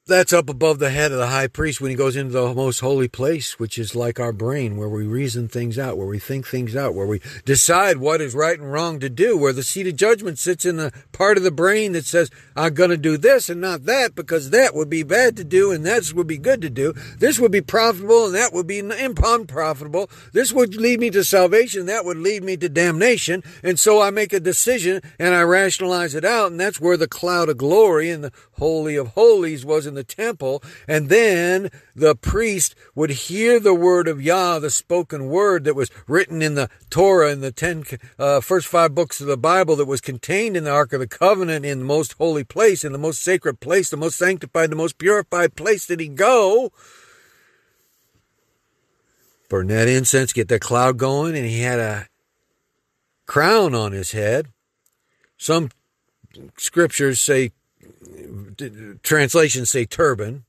[0.06, 2.82] that's up above the head of the high priest when he goes into the most
[2.82, 6.46] holy place, which is like our brain, where we reason things out, where we think
[6.46, 9.88] things out, where we decide what is right and wrong to do, where the seat
[9.88, 13.16] of judgment sits in the part of the brain that says, I'm going to do
[13.18, 16.38] this and not that because that would be bad to do and that would be
[16.38, 16.94] good to do.
[17.20, 20.10] This would be profitable and that would be unprofitable.
[20.34, 21.86] This would lead me to salvation.
[21.86, 23.42] That would lead me to damnation.
[23.64, 26.52] And so I make a decision and I rationalize it out.
[26.52, 30.04] And that's where the cloud of glory and the holy of holies was in the
[30.04, 35.76] temple, and then the priest would hear the word of Yah, the spoken word that
[35.76, 37.84] was written in the Torah, in the ten
[38.18, 41.08] uh, first five books of the Bible, that was contained in the Ark of the
[41.08, 44.76] Covenant, in the most holy place, in the most sacred place, the most sanctified, the
[44.76, 46.72] most purified place that he go.
[49.50, 52.08] Burn that incense, get that cloud going, and he had a
[53.28, 54.48] crown on his head.
[55.38, 55.70] Some
[56.58, 57.52] scriptures say
[59.04, 60.46] translations say turban,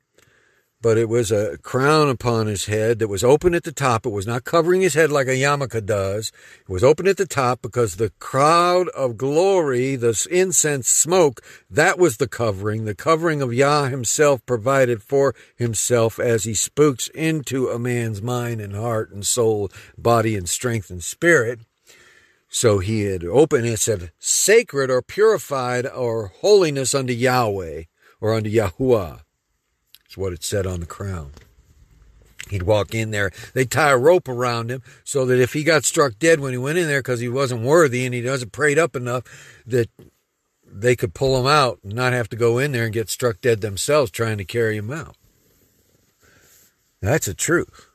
[0.84, 4.04] but it was a crown upon his head that was open at the top.
[4.04, 6.30] It was not covering his head like a yarmulke does.
[6.60, 11.98] It was open at the top because the cloud of glory, the incense smoke, that
[11.98, 12.84] was the covering.
[12.84, 18.60] The covering of Yah himself provided for himself as he spooks into a man's mind
[18.60, 21.60] and heart and soul, body and strength and spirit.
[22.54, 27.82] So he had opened, it and said, sacred or purified or holiness unto Yahweh
[28.20, 29.22] or unto Yahuwah.
[30.04, 31.32] That's what it said on the crown.
[32.50, 33.32] He'd walk in there.
[33.54, 36.56] They'd tie a rope around him so that if he got struck dead when he
[36.56, 39.24] went in there because he wasn't worthy and he wasn't prayed up enough,
[39.66, 39.90] that
[40.64, 43.40] they could pull him out and not have to go in there and get struck
[43.40, 45.16] dead themselves trying to carry him out.
[47.00, 47.88] That's the truth.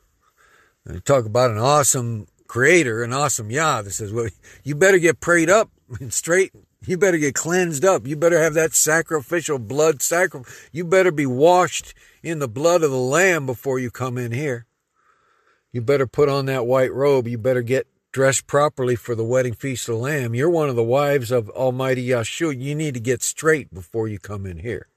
[1.05, 4.27] Talk about an awesome creator, an awesome Yah that says, well,
[4.65, 5.69] you better get prayed up
[6.01, 6.51] and straight.
[6.85, 8.07] You better get cleansed up.
[8.07, 10.69] You better have that sacrificial blood sacrifice.
[10.73, 14.65] You better be washed in the blood of the lamb before you come in here.
[15.71, 17.27] You better put on that white robe.
[17.27, 20.33] You better get dressed properly for the wedding feast of the lamb.
[20.33, 22.59] You're one of the wives of Almighty Yahshua.
[22.59, 24.87] You need to get straight before you come in here.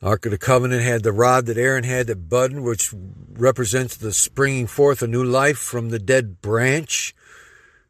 [0.00, 2.94] Ark of the Covenant had the rod that Aaron had that budded, which
[3.32, 7.14] represents the springing forth of new life from the dead branch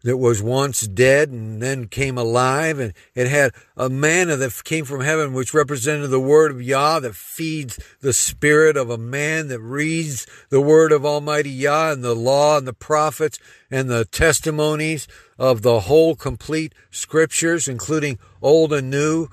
[0.04, 2.78] that was once dead and then came alive.
[2.78, 7.00] And it had a manna that came from heaven, which represented the word of Yah
[7.00, 12.02] that feeds the spirit of a man that reads the word of Almighty Yah and
[12.02, 13.38] the law and the prophets
[13.70, 15.08] and the testimonies
[15.38, 19.28] of the whole complete scriptures, including old and new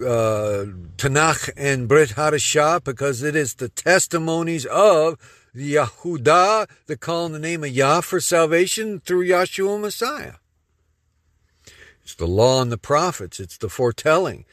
[0.00, 0.66] uh,
[0.96, 5.18] Tanakh and Brit Hadashah because it is the testimonies of
[5.54, 10.34] the Yahudah that call in the name of Yah for salvation through Yahshua Messiah.
[12.02, 13.40] It's the law and the prophets.
[13.40, 14.44] It's the foretelling.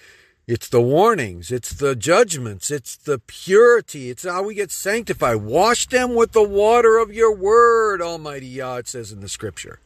[0.48, 1.52] It's the warnings.
[1.52, 2.72] It's the judgments.
[2.72, 4.10] It's the purity.
[4.10, 5.38] It's how we get sanctified.
[5.38, 9.80] Wash them with the water of your word, Almighty Yah, it says in the scripture.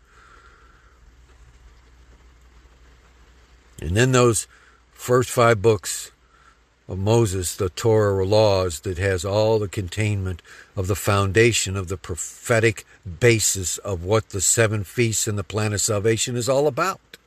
[3.82, 4.48] And then those
[4.96, 6.12] first five books
[6.88, 10.41] of Moses, the Torah or laws that has all the containment
[10.76, 12.86] of the foundation of the prophetic
[13.20, 17.18] basis of what the seven feasts and the plan of salvation is all about.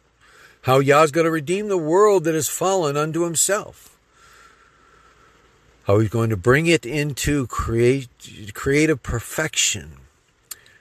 [0.62, 3.96] How Yah's going to redeem the world that has fallen unto himself.
[5.84, 8.08] How he's going to bring it into create,
[8.54, 9.92] creative perfection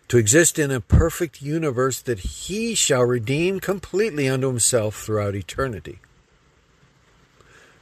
[0.08, 6.00] to exist in a perfect universe that he shall redeem completely unto himself throughout eternity.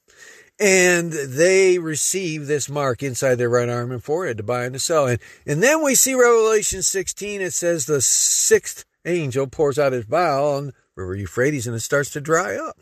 [0.58, 4.80] and they receive this mark inside their right arm and forehead to buy and to
[4.80, 5.06] sell.
[5.06, 10.04] And, and then we see Revelation 16, it says the sixth angel pours out his
[10.04, 12.78] vial on River Euphrates and it starts to dry up.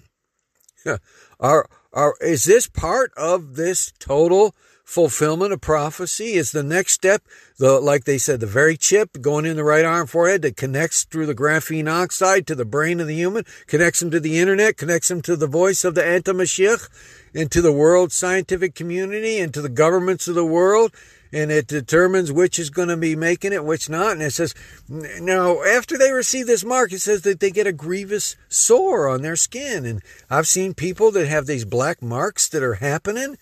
[1.41, 4.55] Are, are, is this part of this total
[4.87, 7.23] fulfillment of prophecy is the next step.
[7.59, 11.03] The, like they said, the very chip going in the right arm forehead that connects
[11.03, 14.77] through the graphene oxide to the brain of the human, connects them to the internet,
[14.77, 16.89] connects them to the voice of the Antimashiach,
[17.35, 20.95] and to the world scientific community, and to the governments of the world.
[21.33, 24.13] And it determines which is going to be making it, which not.
[24.13, 24.55] And it says,
[24.89, 29.23] now, after they receive this mark, it says that they get a grievous sore on
[29.23, 29.85] their skin.
[29.85, 33.37] And I've seen people that have these black marks that are happening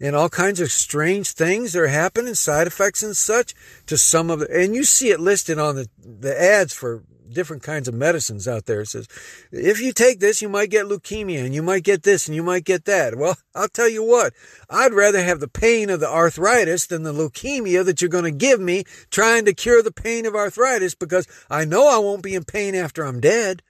[0.00, 3.54] and all kinds of strange things that are happening, side effects and such
[3.86, 7.62] to some of the, and you see it listed on the, the ads for different
[7.62, 8.80] kinds of medicines out there.
[8.80, 9.08] It says,
[9.52, 12.42] if you take this, you might get leukemia and you might get this and you
[12.42, 13.16] might get that.
[13.16, 14.32] Well, I'll tell you what,
[14.70, 18.30] I'd rather have the pain of the arthritis than the leukemia that you're going to
[18.30, 22.34] give me trying to cure the pain of arthritis because I know I won't be
[22.34, 23.62] in pain after I'm dead.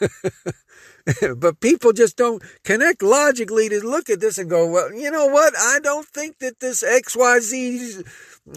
[1.36, 5.26] but people just don't connect logically to look at this and go, well, you know
[5.26, 5.54] what?
[5.56, 8.06] I don't think that this XYZ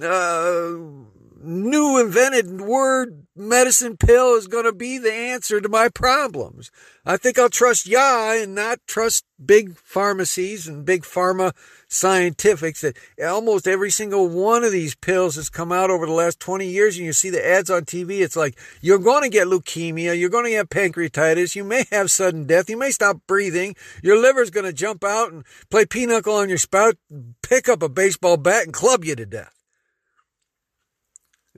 [0.02, 6.72] uh, new invented word medicine pill is going to be the answer to my problems.
[7.06, 11.54] I think I'll trust Yah and not trust big pharmacies and big pharma
[11.88, 16.40] scientifics that almost every single one of these pills has come out over the last
[16.40, 18.20] 20 years and you see the ads on TV.
[18.20, 20.20] It's like, you're going to get leukemia.
[20.20, 21.56] You're going to have pancreatitis.
[21.56, 22.70] You may have sudden death.
[22.70, 23.76] You may stop breathing.
[24.04, 26.96] Your liver's going to jump out and play pinochle on your spout,
[27.42, 29.59] pick up a baseball bat and club you to death.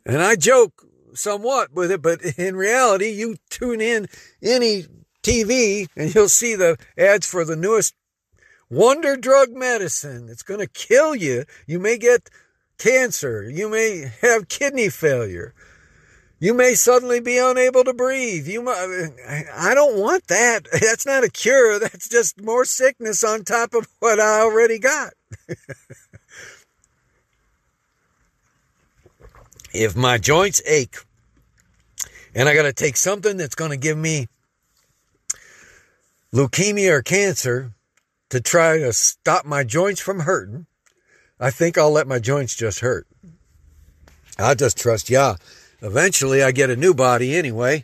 [0.05, 4.07] And I joke somewhat with it, but in reality, you tune in
[4.41, 4.85] any
[5.23, 7.93] TV and you'll see the ads for the newest
[8.69, 10.29] wonder drug medicine.
[10.29, 11.45] It's going to kill you.
[11.67, 12.29] You may get
[12.77, 13.47] cancer.
[13.49, 15.53] You may have kidney failure.
[16.39, 18.47] You may suddenly be unable to breathe.
[18.47, 19.11] You might,
[19.55, 20.61] I don't want that.
[20.71, 21.77] That's not a cure.
[21.77, 25.13] That's just more sickness on top of what I already got.
[29.73, 30.97] if my joints ache
[32.33, 34.27] and I got to take something that's going to give me
[36.33, 37.73] leukemia or cancer,
[38.31, 40.65] to try to stop my joints from hurting,
[41.39, 43.05] I think I'll let my joints just hurt.
[44.39, 45.35] I'll just trust Yah.
[45.81, 47.83] Eventually, I get a new body anyway.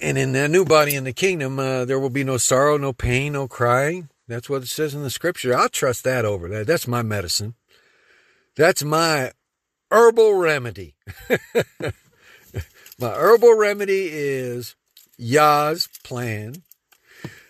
[0.00, 2.92] And in the new body in the kingdom, uh, there will be no sorrow, no
[2.92, 4.08] pain, no crying.
[4.26, 5.54] That's what it says in the scripture.
[5.54, 6.66] I'll trust that over that.
[6.66, 7.54] That's my medicine.
[8.56, 9.32] That's my
[9.92, 10.94] herbal remedy.
[12.98, 14.74] my herbal remedy is
[15.18, 16.62] Yah's plan.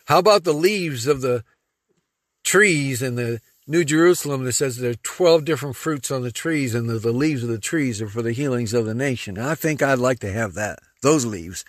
[0.07, 1.45] How about the leaves of the
[2.45, 6.74] trees in the New Jerusalem that says there are 12 different fruits on the trees
[6.74, 9.38] and the, the leaves of the trees are for the healings of the nation?
[9.38, 11.64] I think I'd like to have that, those leaves,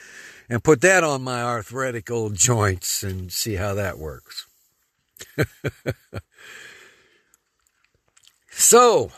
[0.49, 4.47] and put that on my arthritic old joints and see how that works.
[8.49, 9.11] so,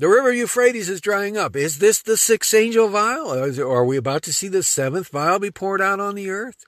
[0.00, 1.54] the river Euphrates is drying up.
[1.54, 3.30] Is this the sixth angel vial?
[3.30, 6.64] Are we about to see the seventh vial be poured out on the earth?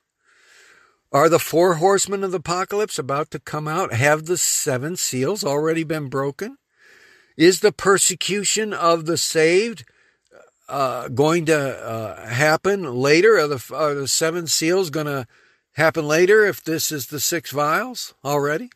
[1.10, 3.94] Are the four horsemen of the apocalypse about to come out?
[3.94, 6.58] Have the seven seals already been broken?
[7.36, 9.86] Is the persecution of the saved
[10.68, 13.38] uh, going to uh, happen later?
[13.38, 15.26] Are the, are the seven seals going to
[15.72, 18.70] happen later if this is the six vials already?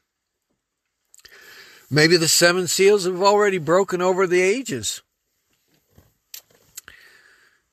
[1.91, 5.03] Maybe the seven seals have already broken over the ages.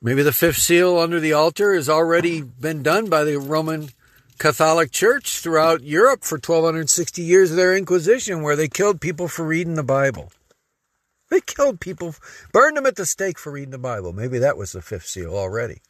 [0.02, 3.90] Maybe the fifth seal under the altar has already been done by the Roman
[4.38, 9.46] Catholic Church throughout Europe for 1260 years of their Inquisition, where they killed people for
[9.46, 10.32] reading the Bible.
[11.30, 12.16] They killed people,
[12.52, 14.14] burned them at the stake for reading the Bible.
[14.14, 15.82] Maybe that was the fifth seal already.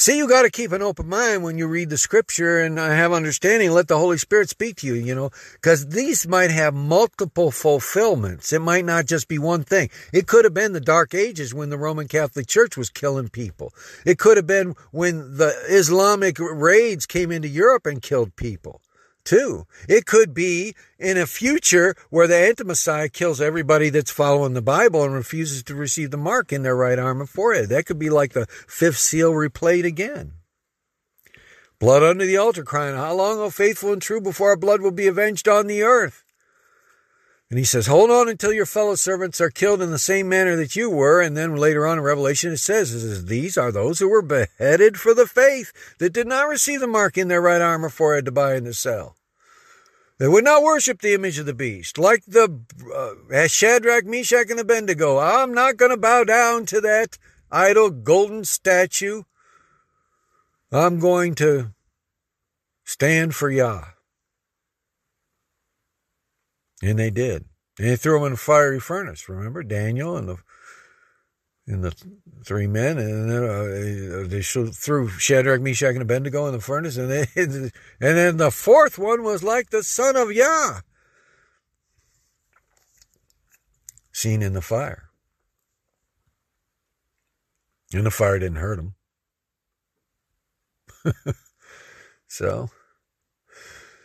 [0.00, 2.88] See, you got to keep an open mind when you read the scripture and uh,
[2.88, 3.70] have understanding.
[3.70, 8.50] Let the Holy Spirit speak to you, you know, because these might have multiple fulfillments.
[8.50, 9.90] It might not just be one thing.
[10.10, 13.74] It could have been the Dark Ages when the Roman Catholic Church was killing people.
[14.06, 18.80] It could have been when the Islamic raids came into Europe and killed people
[19.30, 19.64] too.
[19.88, 25.04] It could be in a future where the anti-Messiah kills everybody that's following the Bible
[25.04, 27.68] and refuses to receive the mark in their right arm and forehead.
[27.68, 30.32] That could be like the fifth seal replayed again.
[31.78, 34.90] Blood under the altar crying, How long, O faithful and true, before our blood will
[34.90, 36.24] be avenged on the earth?
[37.48, 40.56] And he says, Hold on until your fellow servants are killed in the same manner
[40.56, 41.20] that you were.
[41.20, 45.14] And then later on in Revelation, it says, These are those who were beheaded for
[45.14, 48.32] the faith that did not receive the mark in their right arm or forehead to
[48.32, 49.16] buy in the cell.
[50.20, 52.60] They would not worship the image of the beast, like the
[52.94, 55.18] uh, Shadrach, Meshach, and Abednego.
[55.18, 57.16] I'm not going to bow down to that
[57.50, 59.22] idol golden statue.
[60.70, 61.72] I'm going to
[62.84, 63.84] stand for Yah.
[66.82, 67.46] And they did.
[67.78, 69.26] And they threw him in a fiery furnace.
[69.26, 70.36] Remember Daniel and the
[71.66, 71.94] and the
[72.44, 77.10] three men, and then uh, they threw Shadrach, Meshach, and Abednego in the furnace, and
[77.36, 80.80] and then the fourth one was like the son of Yah,
[84.12, 85.10] seen in the fire,
[87.92, 88.94] and the fire didn't hurt him.
[92.26, 92.70] so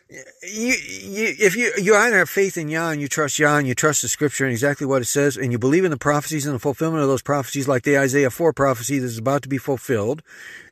[0.10, 3.68] you, you, if you you either have faith in Yah and you trust Yah and
[3.68, 6.45] you trust the Scripture and exactly what it says, and you believe in the prophecies
[6.45, 9.49] and the fulfillment of those prophecies, like the Isaiah four prophecy that is about to
[9.49, 10.22] be fulfilled,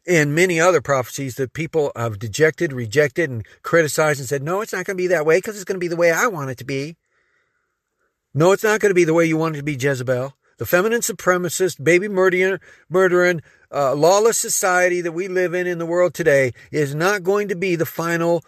[0.05, 4.73] and many other prophecies that people have dejected, rejected, and criticized and said, "No, it's
[4.73, 6.51] not going to be that way because it's going to be the way I want
[6.51, 6.95] it to be."
[8.35, 10.33] No, it's not going to be the way you want it to be, Jezebel.
[10.57, 15.85] The feminine supremacist, baby murdering, murdering, uh, lawless society that we live in in the
[15.85, 18.43] world today is not going to be the final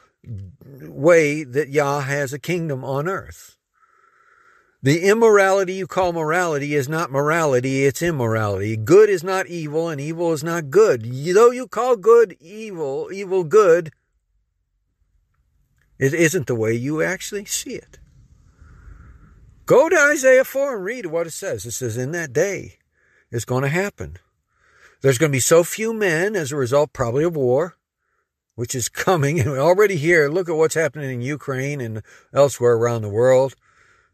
[0.81, 3.57] way that Yah has a kingdom on earth.
[4.81, 8.77] The immorality you call morality is not morality, it's immorality.
[8.77, 11.03] Good is not evil, and evil is not good.
[11.03, 13.91] Though you call good evil, evil good,
[15.97, 17.97] it isn't the way you actually see it.
[19.65, 21.65] Go to Isaiah 4 and read what it says.
[21.65, 22.77] It says, In that day,
[23.31, 24.17] it's going to happen.
[25.01, 27.75] There's going to be so few men as a result, probably of war,
[28.55, 29.39] which is coming.
[29.39, 32.01] And already here, look at what's happening in Ukraine and
[32.33, 33.55] elsewhere around the world.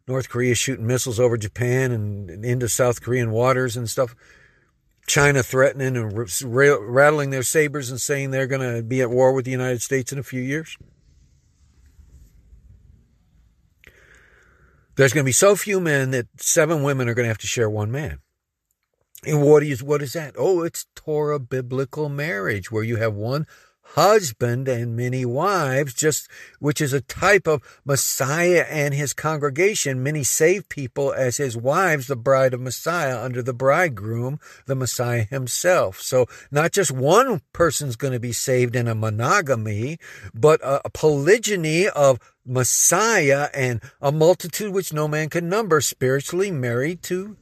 [0.08, 4.16] North Korea shooting missiles over Japan and into South Korean waters and stuff.
[5.08, 9.46] China threatening and rattling their sabers and saying they're going to be at war with
[9.46, 10.78] the United States in a few years.
[14.96, 17.48] There's going to be so few men that seven women are going to have to
[17.48, 18.20] share one man.
[19.26, 20.34] And what is what is that?
[20.38, 23.46] Oh, it's Torah biblical marriage, where you have one
[23.96, 26.30] husband and many wives, just
[26.60, 30.04] which is a type of Messiah and his congregation.
[30.04, 35.24] Many saved people as his wives, the bride of Messiah, under the bridegroom, the Messiah
[35.24, 36.00] himself.
[36.02, 39.98] So not just one person's going to be saved in a monogamy,
[40.34, 46.52] but a, a polygyny of Messiah and a multitude which no man can number spiritually
[46.52, 47.38] married to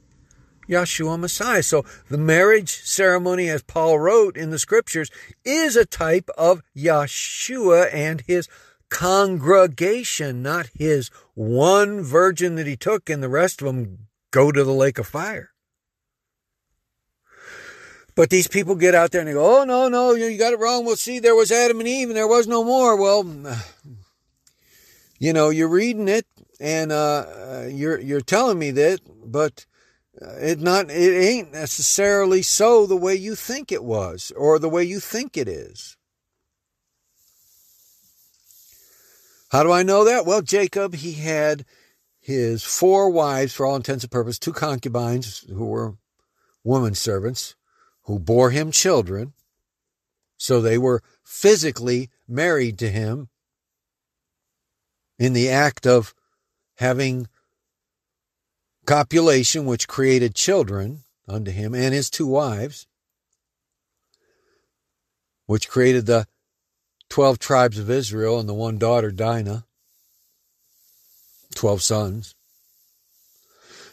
[0.70, 1.62] Yeshua Messiah.
[1.62, 5.10] So the marriage ceremony, as Paul wrote in the scriptures,
[5.44, 8.48] is a type of Yeshua and his
[8.88, 14.64] congregation, not his one virgin that he took and the rest of them go to
[14.64, 15.50] the lake of fire.
[18.14, 20.58] But these people get out there and they go, oh, no, no, you got it
[20.58, 20.84] wrong.
[20.84, 22.96] Well, see, there was Adam and Eve and there was no more.
[22.96, 23.24] Well,
[25.18, 26.26] you know, you're reading it
[26.60, 29.64] and uh, you're you're telling me that, but
[30.14, 34.84] it not it ain't necessarily so the way you think it was or the way
[34.84, 35.96] you think it is.
[39.50, 40.26] How do I know that?
[40.26, 41.64] Well, Jacob, he had
[42.20, 45.96] his four wives, for all intents and purposes, two concubines who were
[46.62, 47.56] woman servants
[48.02, 49.32] who bore him children.
[50.36, 53.28] So they were physically married to him
[55.18, 56.14] in the act of
[56.76, 57.28] having
[58.86, 62.86] copulation, which created children unto him and his two wives,
[65.46, 66.26] which created the
[67.08, 69.64] 12 tribes of Israel and the one daughter, Dinah,
[71.54, 72.34] 12 sons.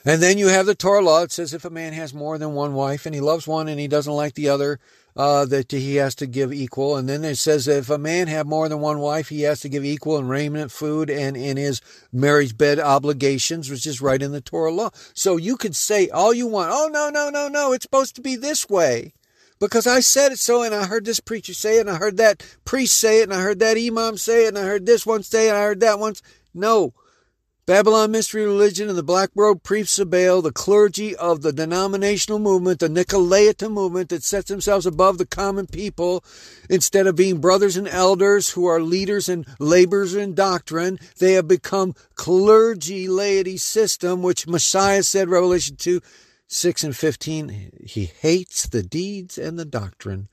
[0.06, 1.24] And then you have the Torah law.
[1.24, 3.80] It says if a man has more than one wife and he loves one and
[3.80, 4.80] he doesn't like the other,
[5.18, 6.95] uh, that he has to give equal.
[6.95, 9.61] And then it says that if a man have more than one wife, he has
[9.61, 11.82] to give equal in raiment, food, and in his
[12.13, 14.91] marriage bed obligations, which is right in the Torah law.
[15.15, 16.70] So you could say all you want.
[16.72, 17.74] Oh, no, no, no, no.
[17.74, 19.13] It's supposed to be this way
[19.59, 22.18] because I said it so, and I heard this preacher say it, and I heard
[22.18, 25.05] that priest say it, and I heard that imam say it, and I heard this
[25.05, 26.22] one say it, and I heard that once.
[26.53, 26.93] No.
[27.68, 32.39] Babylon Mystery Religion and the Black Robe Priests of Baal, the clergy of the denominational
[32.39, 36.24] movement, the Nicolaitan movement that sets themselves above the common people,
[36.70, 41.49] instead of being brothers and elders who are leaders and laborers in doctrine, they have
[41.49, 45.99] become clergy laity system, which Messiah said, Revelation 2,
[46.47, 50.30] 6 and 15, he hates the deeds and the doctrine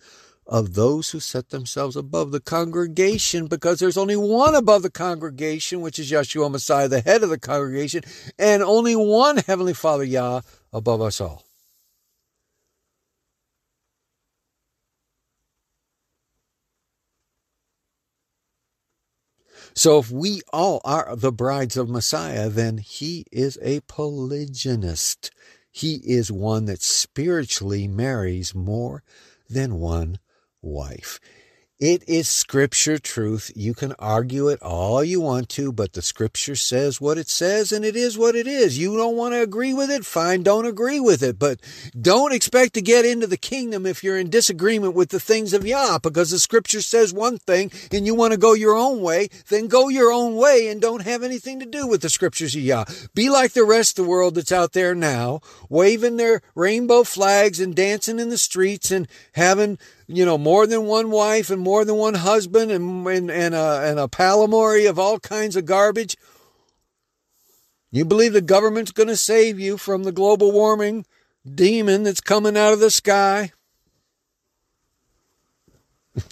[0.46, 5.80] of those who set themselves above the congregation because there's only one above the congregation,
[5.80, 8.02] which is Yeshua Messiah, the head of the congregation,
[8.38, 10.42] and only one Heavenly Father, Yah,
[10.72, 11.44] above us all.
[19.76, 25.30] So if we all are the brides of Messiah, then he is a polygynist.
[25.72, 29.02] He is one that spiritually marries more
[29.50, 30.20] than one
[30.64, 31.20] wife.
[31.80, 33.50] It is scripture truth.
[33.56, 37.72] You can argue it all you want to, but the scripture says what it says
[37.72, 38.78] and it is what it is.
[38.78, 40.06] You don't want to agree with it?
[40.06, 41.36] Fine, don't agree with it.
[41.36, 41.60] But
[42.00, 45.66] don't expect to get into the kingdom if you're in disagreement with the things of
[45.66, 49.28] Yah, because the scripture says one thing and you want to go your own way,
[49.48, 52.62] then go your own way and don't have anything to do with the scriptures of
[52.62, 52.84] Yah.
[53.14, 57.58] Be like the rest of the world that's out there now, waving their rainbow flags
[57.58, 59.76] and dancing in the streets and having
[60.06, 63.82] you know, more than one wife and more than one husband and, and, and, a,
[63.84, 66.16] and a polyamory of all kinds of garbage.
[67.90, 71.06] You believe the government's going to save you from the global warming
[71.52, 73.52] demon that's coming out of the sky?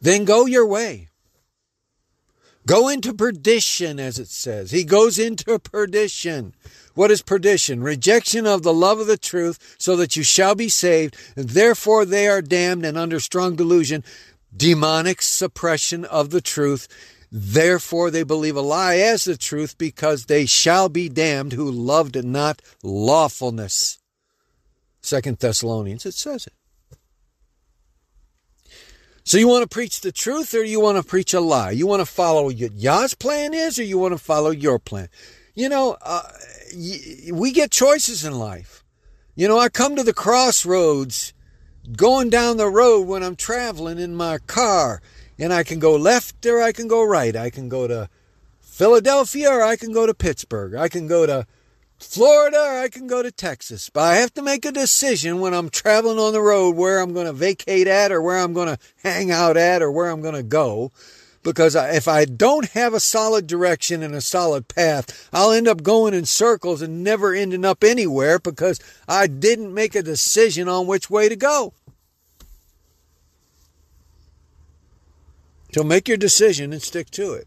[0.00, 1.08] then go your way.
[2.66, 4.70] Go into perdition, as it says.
[4.70, 6.54] He goes into perdition.
[6.94, 7.82] What is perdition?
[7.82, 11.16] Rejection of the love of the truth, so that you shall be saved.
[11.36, 14.04] And therefore they are damned and under strong delusion.
[14.56, 16.86] Demonic suppression of the truth.
[17.30, 22.24] Therefore they believe a lie as the truth, because they shall be damned who loved
[22.24, 23.98] not lawfulness.
[25.00, 26.52] Second Thessalonians, it says it.
[29.24, 31.70] So you want to preach the truth or you want to preach a lie?
[31.70, 35.08] You want to follow what Yah's plan is or you want to follow your plan?
[35.54, 36.22] You know, uh,
[37.32, 38.84] we get choices in life.
[39.36, 41.32] You know, I come to the crossroads
[41.96, 45.00] going down the road when I'm traveling in my car,
[45.38, 47.36] and I can go left or I can go right.
[47.36, 48.08] I can go to
[48.60, 50.74] Philadelphia or I can go to Pittsburgh.
[50.74, 51.46] I can go to
[51.98, 53.90] Florida or I can go to Texas.
[53.90, 57.12] But I have to make a decision when I'm traveling on the road where I'm
[57.12, 60.20] going to vacate at or where I'm going to hang out at or where I'm
[60.20, 60.90] going to go
[61.44, 65.84] because if I don't have a solid direction and a solid path, I'll end up
[65.84, 70.88] going in circles and never ending up anywhere because I didn't make a decision on
[70.88, 71.74] which way to go.
[75.72, 77.46] So make your decision and stick to it.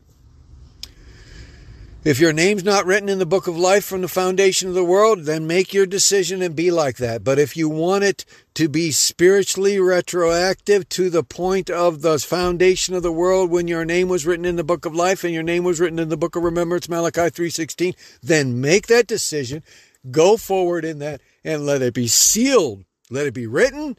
[2.08, 4.84] If your name's not written in the book of life from the foundation of the
[4.84, 7.22] world, then make your decision and be like that.
[7.22, 12.96] But if you want it to be spiritually retroactive to the point of the foundation
[12.96, 15.44] of the world when your name was written in the book of life and your
[15.44, 17.94] name was written in the book of remembrance, Malachi 3.16,
[18.24, 19.62] then make that decision
[20.10, 22.86] Go forward in that and let it be sealed.
[23.10, 23.98] Let it be written.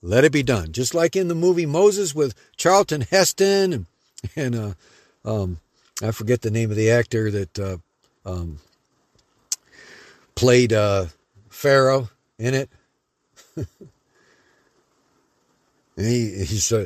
[0.00, 0.72] Let it be done.
[0.72, 3.86] Just like in the movie Moses with Charlton Heston and,
[4.36, 4.72] and uh,
[5.24, 5.58] um,
[6.02, 7.78] I forget the name of the actor that uh,
[8.24, 8.58] um,
[10.34, 11.06] played uh,
[11.48, 12.70] Pharaoh in it.
[15.96, 16.84] he, he's uh,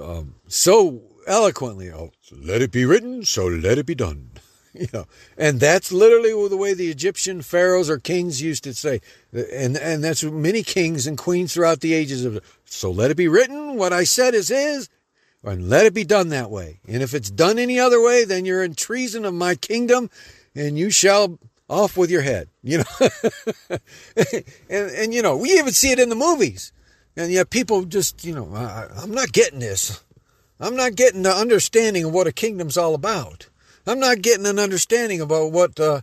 [0.00, 4.30] um, so eloquently, oh, let it be written, so let it be done.
[4.74, 5.04] You know,
[5.36, 10.02] and that's literally the way the Egyptian pharaohs or kings used to say, and and
[10.02, 12.42] that's many kings and queens throughout the ages of.
[12.64, 13.76] So let it be written.
[13.76, 14.88] What I said is is,
[15.44, 16.80] and let it be done that way.
[16.86, 20.10] And if it's done any other way, then you're in treason of my kingdom,
[20.54, 21.38] and you shall
[21.68, 22.48] off with your head.
[22.62, 23.08] You know,
[24.70, 26.72] and and you know we even see it in the movies,
[27.16, 30.02] and yet people just you know I, I'm not getting this.
[30.60, 33.48] I'm not getting the understanding of what a kingdom's all about.
[33.84, 36.02] I'm not getting an understanding about what uh,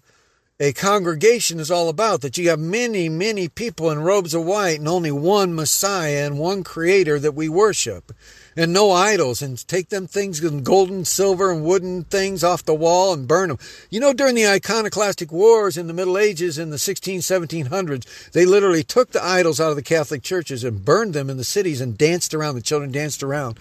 [0.59, 2.19] a congregation is all about.
[2.21, 6.37] That you have many, many people in robes of white and only one Messiah and
[6.37, 8.11] one Creator that we worship,
[8.59, 12.73] and no idols, and take them things in golden, silver, and wooden things off the
[12.73, 13.57] wall and burn them.
[13.89, 18.45] You know, during the iconoclastic wars in the Middle Ages in the 16, 1700s, they
[18.45, 21.79] literally took the idols out of the Catholic churches and burned them in the cities
[21.79, 22.55] and danced around.
[22.55, 23.57] The children danced around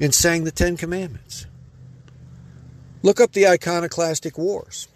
[0.00, 1.46] and sang the Ten Commandments.
[3.04, 4.88] Look up the iconoclastic wars.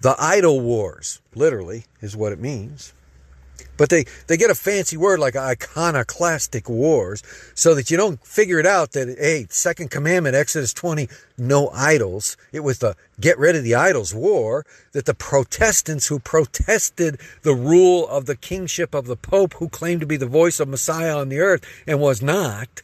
[0.00, 2.94] The idol wars, literally, is what it means.
[3.82, 7.20] But they, they get a fancy word like iconoclastic wars
[7.52, 12.36] so that you don't figure it out that, hey, second commandment, Exodus 20, no idols.
[12.52, 17.54] It was the get rid of the idols war that the Protestants who protested the
[17.54, 21.18] rule of the kingship of the Pope who claimed to be the voice of Messiah
[21.18, 22.82] on the earth and was not,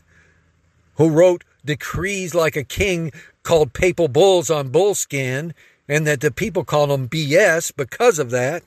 [0.96, 3.12] who wrote decrees like a king
[3.44, 5.54] called papal bulls on bullskin,
[5.88, 8.64] and that the people called them BS because of that.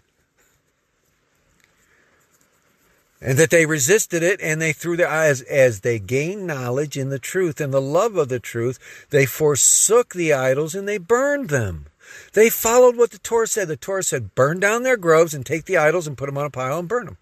[3.22, 7.09] And that they resisted it and they threw their eyes as they gained knowledge in
[7.09, 8.80] the truth and the love of the truth,
[9.11, 11.86] they forsook the idols and they burned them.
[12.34, 13.67] They followed what the Torah said.
[13.67, 16.45] The Torah said, burn down their groves and take the idols and put them on
[16.45, 17.17] a pile and burn them.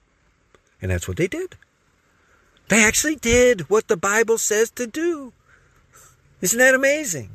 [0.81, 1.57] And that's what they did.
[2.69, 5.33] They actually did what the Bible says to do.
[6.39, 7.31] Isn't that amazing?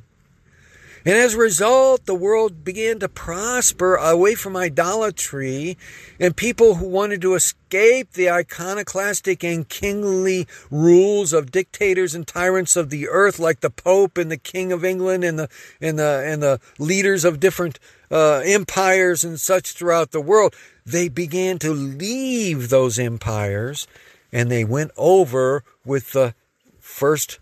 [1.07, 5.76] And as a result, the world began to prosper away from idolatry,
[6.18, 12.74] and people who wanted to escape the iconoclastic and kingly rules of dictators and tyrants
[12.74, 15.48] of the earth, like the Pope and the King of England and the
[15.78, 17.78] and the and the leaders of different
[18.11, 20.55] uh, empires and such throughout the world,
[20.86, 23.86] they began to leave those empires,
[24.32, 26.34] and they went over with the
[26.80, 27.40] first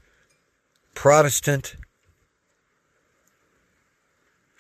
[0.95, 1.77] Protestant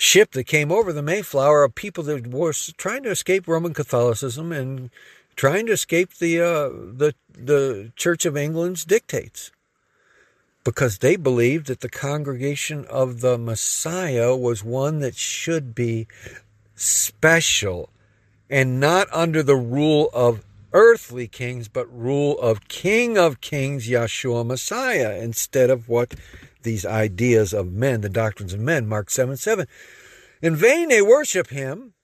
[0.03, 4.51] ship that came over the Mayflower of people that were trying to escape Roman Catholicism
[4.51, 4.91] and
[5.37, 9.53] trying to escape the uh, the the Church of England's dictates,
[10.65, 16.09] because they believed that the congregation of the Messiah was one that should be
[16.75, 17.89] special
[18.51, 24.45] and not under the rule of earthly kings, but rule of King of Kings, Yeshua
[24.45, 26.15] Messiah, instead of what
[26.63, 29.67] these ideas of men, the doctrines of men, Mark 7 7.
[30.41, 31.95] In vain they worship him,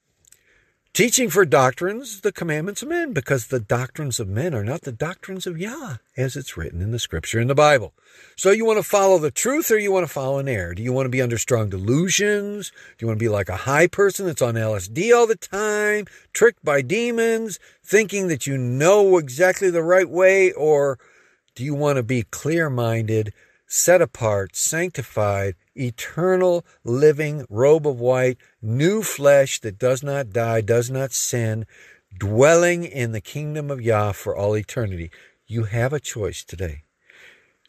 [0.92, 4.92] teaching for doctrines the commandments of men, because the doctrines of men are not the
[4.92, 7.94] doctrines of Yah, as it's written in the scripture in the Bible.
[8.36, 10.74] So you want to follow the truth or you want to follow an error?
[10.74, 12.70] Do you want to be under strong delusions?
[12.96, 16.06] Do you want to be like a high person that's on LSD all the time,
[16.32, 20.52] tricked by demons, thinking that you know exactly the right way?
[20.52, 20.98] Or
[21.54, 23.32] do you want to be clear minded,
[23.68, 30.90] set apart, sanctified, eternal, living robe of white, new flesh that does not die, does
[30.90, 31.66] not sin,
[32.18, 35.10] dwelling in the kingdom of Yah for all eternity?
[35.46, 36.82] You have a choice today.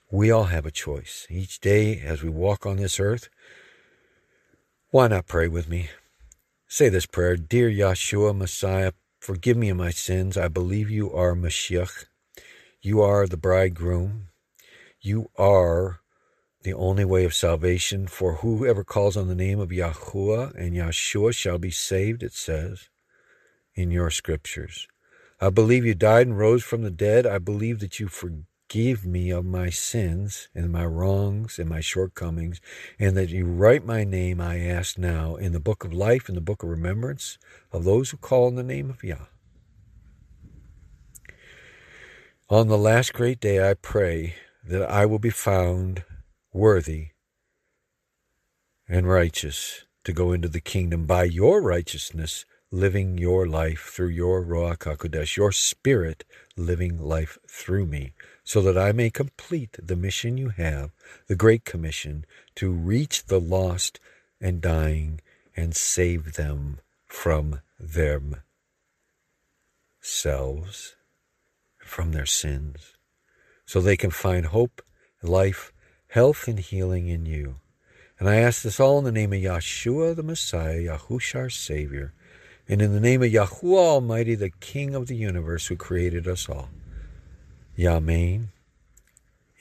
[0.09, 1.27] We all have a choice.
[1.29, 3.29] Each day as we walk on this earth,
[4.89, 5.89] why not pray with me?
[6.67, 10.37] Say this prayer Dear Yeshua, Messiah, forgive me of my sins.
[10.37, 12.05] I believe you are Mashiach.
[12.81, 14.28] You are the bridegroom.
[15.01, 16.01] You are
[16.63, 18.07] the only way of salvation.
[18.07, 22.89] For whoever calls on the name of Yahuwah and Yeshua shall be saved, it says
[23.75, 24.87] in your scriptures.
[25.39, 27.25] I believe you died and rose from the dead.
[27.25, 28.09] I believe that you
[28.69, 32.61] Forgive me of my sins and my wrongs and my shortcomings,
[32.99, 36.35] and that you write my name, I ask now, in the book of life, in
[36.35, 37.39] the book of remembrance
[37.71, 39.25] of those who call on the name of Yah.
[42.47, 46.03] On the last great day, I pray that I will be found
[46.53, 47.09] worthy
[48.87, 54.43] and righteous to go into the kingdom by your righteousness, living your life through your
[54.43, 56.23] Ruach HaKodesh, your spirit
[56.57, 60.91] living life through me, so that I may complete the mission you have,
[61.27, 63.99] the Great Commission, to reach the lost
[64.41, 65.21] and dying
[65.55, 67.61] and save them from
[70.01, 70.95] themselves,
[71.79, 72.93] from their sins,
[73.69, 74.81] so they can find hope,
[75.21, 75.71] life,
[76.07, 77.57] health, and healing in you.
[78.17, 82.11] And I ask this all in the name of Yeshua the Messiah, Yahushua our Savior,
[82.67, 86.49] and in the name of Yahuwah Almighty, the King of the universe who created us
[86.49, 86.69] all.
[87.77, 88.47] Yamein,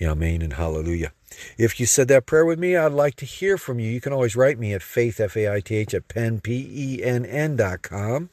[0.00, 1.12] Yamein, and Hallelujah.
[1.58, 3.90] If you said that prayer with me, I'd like to hear from you.
[3.90, 8.30] You can always write me at faith, F-A-I-T-H, at penn, P-E-N-N dot com.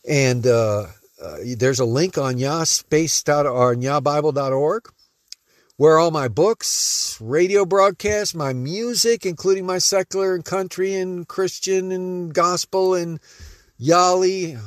[0.09, 0.87] And uh,
[1.21, 4.93] uh, there's a link on yahspace.org, yahbible.org
[5.77, 11.93] where all my books, radio broadcasts, my music, including my secular and country and Christian
[11.93, 13.21] and gospel and
[13.81, 14.59] Yali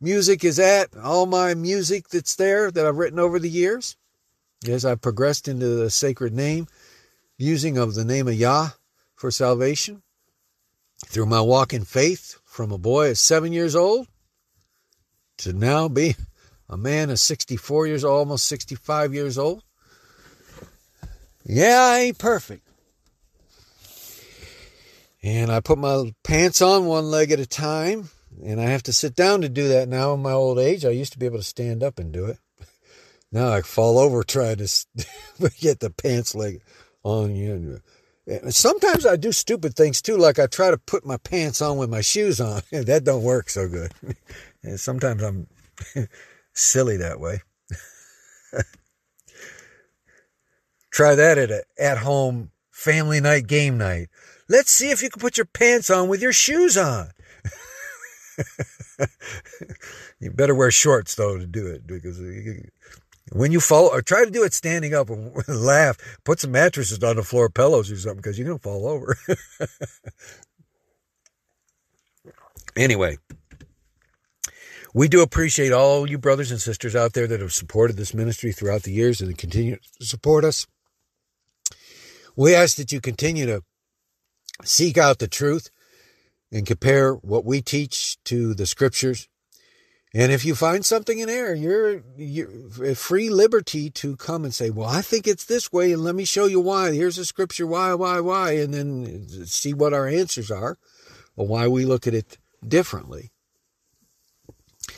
[0.00, 3.96] music is at, all my music that's there that I've written over the years
[4.68, 6.66] as I've progressed into the sacred name,
[7.38, 8.70] using of the name of Yah
[9.14, 10.02] for salvation
[11.06, 14.06] through my walk in faith from a boy of seven years old
[15.38, 16.16] to now be
[16.68, 19.62] a man of 64 years old, almost 65 years old.
[21.52, 22.64] Yeah, I ain't perfect.
[25.20, 28.10] And I put my pants on one leg at a time,
[28.44, 30.84] and I have to sit down to do that now in my old age.
[30.84, 32.38] I used to be able to stand up and do it.
[33.32, 34.86] Now I fall over trying to
[35.60, 36.62] get the pants leg
[37.02, 37.80] on you.
[38.28, 41.78] And sometimes I do stupid things too, like I try to put my pants on
[41.78, 42.62] with my shoes on.
[42.70, 43.92] that don't work so good.
[44.62, 45.48] And sometimes I'm
[46.52, 47.40] silly that way.
[50.90, 54.08] Try that at a at home family night game night.
[54.48, 57.08] Let's see if you can put your pants on with your shoes on.
[60.20, 62.20] you better wear shorts though to do it because
[63.32, 67.02] when you fall or try to do it standing up and laugh, put some mattresses
[67.02, 69.16] on the floor, pillows or something because you're gonna fall over.
[72.76, 73.16] anyway,
[74.92, 78.52] we do appreciate all you brothers and sisters out there that have supported this ministry
[78.52, 80.66] throughout the years and continue to support us.
[82.40, 83.62] We ask that you continue to
[84.64, 85.68] seek out the truth
[86.50, 89.28] and compare what we teach to the scriptures.
[90.14, 94.70] And if you find something in error, you're, you're free liberty to come and say,
[94.70, 96.92] well, I think it's this way and let me show you why.
[96.92, 100.78] Here's a scripture, why, why, why, and then see what our answers are
[101.36, 103.32] or why we look at it differently.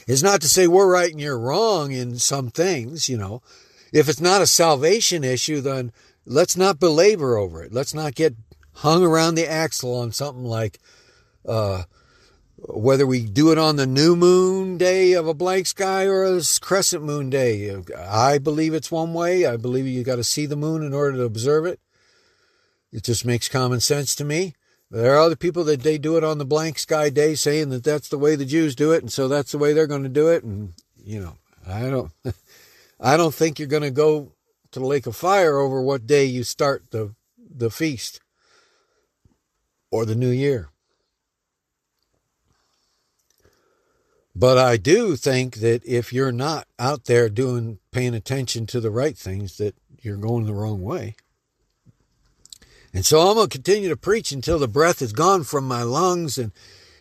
[0.06, 3.42] It's not to say we're right and you're wrong in some things, you know.
[3.92, 5.92] If it's not a salvation issue, then
[6.26, 7.72] let's not belabor over it.
[7.72, 8.36] Let's not get
[8.76, 10.78] hung around the axle on something like
[11.46, 11.84] uh,
[12.56, 16.40] whether we do it on the new moon day of a blank sky or a
[16.60, 17.76] crescent moon day.
[17.96, 19.46] I believe it's one way.
[19.46, 21.80] I believe you got to see the moon in order to observe it.
[22.92, 24.54] It just makes common sense to me.
[24.90, 27.82] There are other people that they do it on the blank sky day, saying that
[27.82, 30.10] that's the way the Jews do it, and so that's the way they're going to
[30.10, 30.44] do it.
[30.44, 32.12] And you know, I don't,
[33.00, 34.31] I don't think you're going to go
[34.72, 38.20] to the lake of fire over what day you start the, the feast
[39.90, 40.70] or the new year.
[44.34, 48.90] But I do think that if you're not out there doing, paying attention to the
[48.90, 51.16] right things, that you're going the wrong way.
[52.94, 55.82] And so I'm going to continue to preach until the breath is gone from my
[55.82, 56.52] lungs and,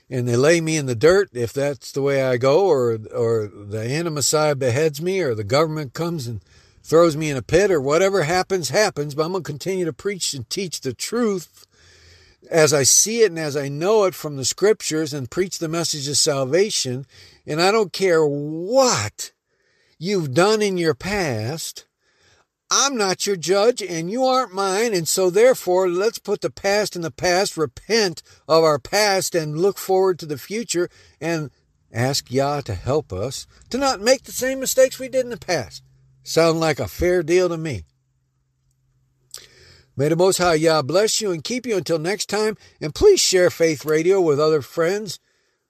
[0.10, 3.48] and they lay me in the dirt if that's the way I go, or, or
[3.48, 4.12] the Anna
[4.56, 6.42] beheads me, or the government comes and
[6.92, 9.94] throws me in a pit or whatever happens, happens, but I'm going to continue to
[9.94, 11.66] preach and teach the truth
[12.50, 15.70] as I see it and as I know it from the scriptures and preach the
[15.70, 17.06] message of salvation.
[17.48, 19.32] And I don't care what
[20.00, 21.86] you've done in your past.
[22.70, 24.94] I'm not your judge and you aren't mine.
[24.94, 29.58] And so therefore, let's put the past in the past, repent of our past and
[29.58, 30.90] look forward to the future
[31.22, 31.52] and
[31.94, 35.38] ask Yah to help us to not make the same mistakes we did in the
[35.38, 35.84] past.
[36.24, 37.84] Sound like a fair deal to me.
[39.98, 42.58] May the Most High Yah bless you and keep you until next time.
[42.80, 45.20] And please share Faith Radio with other friends,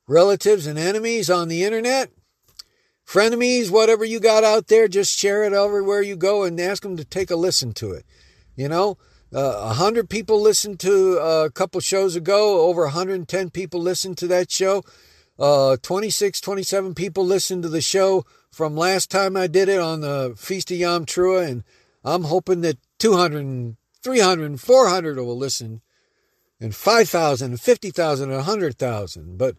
[0.07, 2.11] relatives, and enemies on the internet.
[3.05, 6.95] Frenemies, whatever you got out there, just share it everywhere you go and ask them
[6.97, 8.05] to take a listen to it.
[8.55, 8.97] You know,
[9.33, 12.67] Uh, 100 people listened to uh, a couple shows ago.
[12.67, 14.83] Over 110 people listened to that show.
[15.39, 20.01] Uh, 26, 27 people listened to the show from last time I did it on
[20.01, 21.47] the Feast of Yom Teruah.
[21.47, 21.63] And
[22.03, 25.81] I'm hoping that 200, 300, 400 will listen.
[26.59, 29.37] And 5,000, 50,000, 100,000.
[29.37, 29.55] But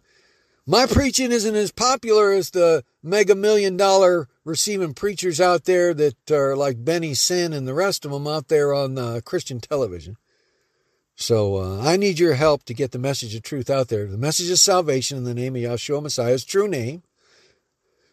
[0.65, 6.31] my preaching isn't as popular as the mega million dollar receiving preachers out there that
[6.31, 10.15] are like Benny Hinn and the rest of them out there on uh, Christian television.
[11.15, 14.07] So uh, I need your help to get the message of truth out there.
[14.07, 17.03] The message of salvation in the name of Yahshua Messiah's true name.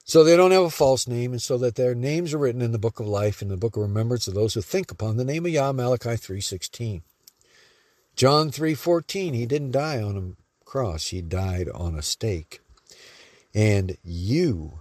[0.05, 2.72] So they don't have a false name, and so that their names are written in
[2.72, 5.24] the book of life, in the book of remembrance of those who think upon the
[5.24, 7.03] name of Yah, Malachi 3.16.
[8.16, 12.61] John 3.14, he didn't die on a cross, he died on a stake.
[13.55, 14.80] And you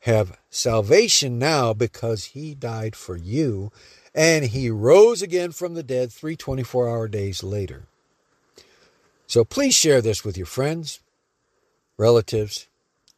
[0.00, 3.72] have salvation now because he died for you
[4.14, 7.86] and he rose again from the dead three 24 hour days later.
[9.26, 11.00] So please share this with your friends,
[11.96, 12.66] relatives,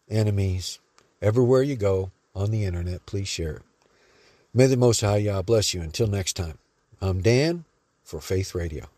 [0.09, 0.79] enemies,
[1.23, 3.07] everywhere you go on the internet.
[3.07, 3.63] Please share it.
[4.55, 5.83] May the Most High Yah bless you.
[5.83, 6.59] Until next time,
[7.01, 7.65] I'm Dan
[8.03, 8.89] for Faith Radio.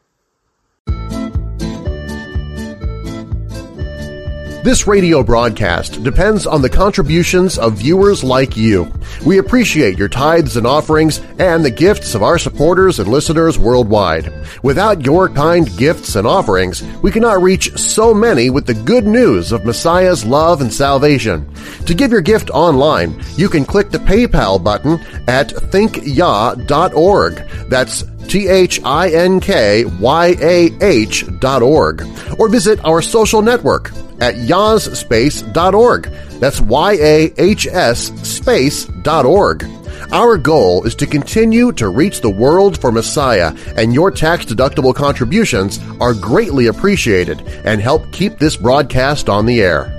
[4.69, 8.93] This radio broadcast depends on the contributions of viewers like you.
[9.25, 14.31] We appreciate your tithes and offerings and the gifts of our supporters and listeners worldwide.
[14.63, 19.53] Without your kind gifts and offerings, we cannot reach so many with the good news
[19.53, 21.51] of Messiah's love and salvation.
[21.87, 27.35] To give your gift online, you can click the PayPal button at thinkyah.org.
[27.71, 32.03] That's T-H-I-N-K-Y-A-H dot org.
[32.39, 36.03] Or visit our social network at yahsspace.org.
[36.41, 39.65] That's Y-A-H-S space.org.
[40.11, 45.79] Our goal is to continue to reach the world for Messiah, and your tax-deductible contributions
[46.01, 49.95] are greatly appreciated and help keep this broadcast on the air.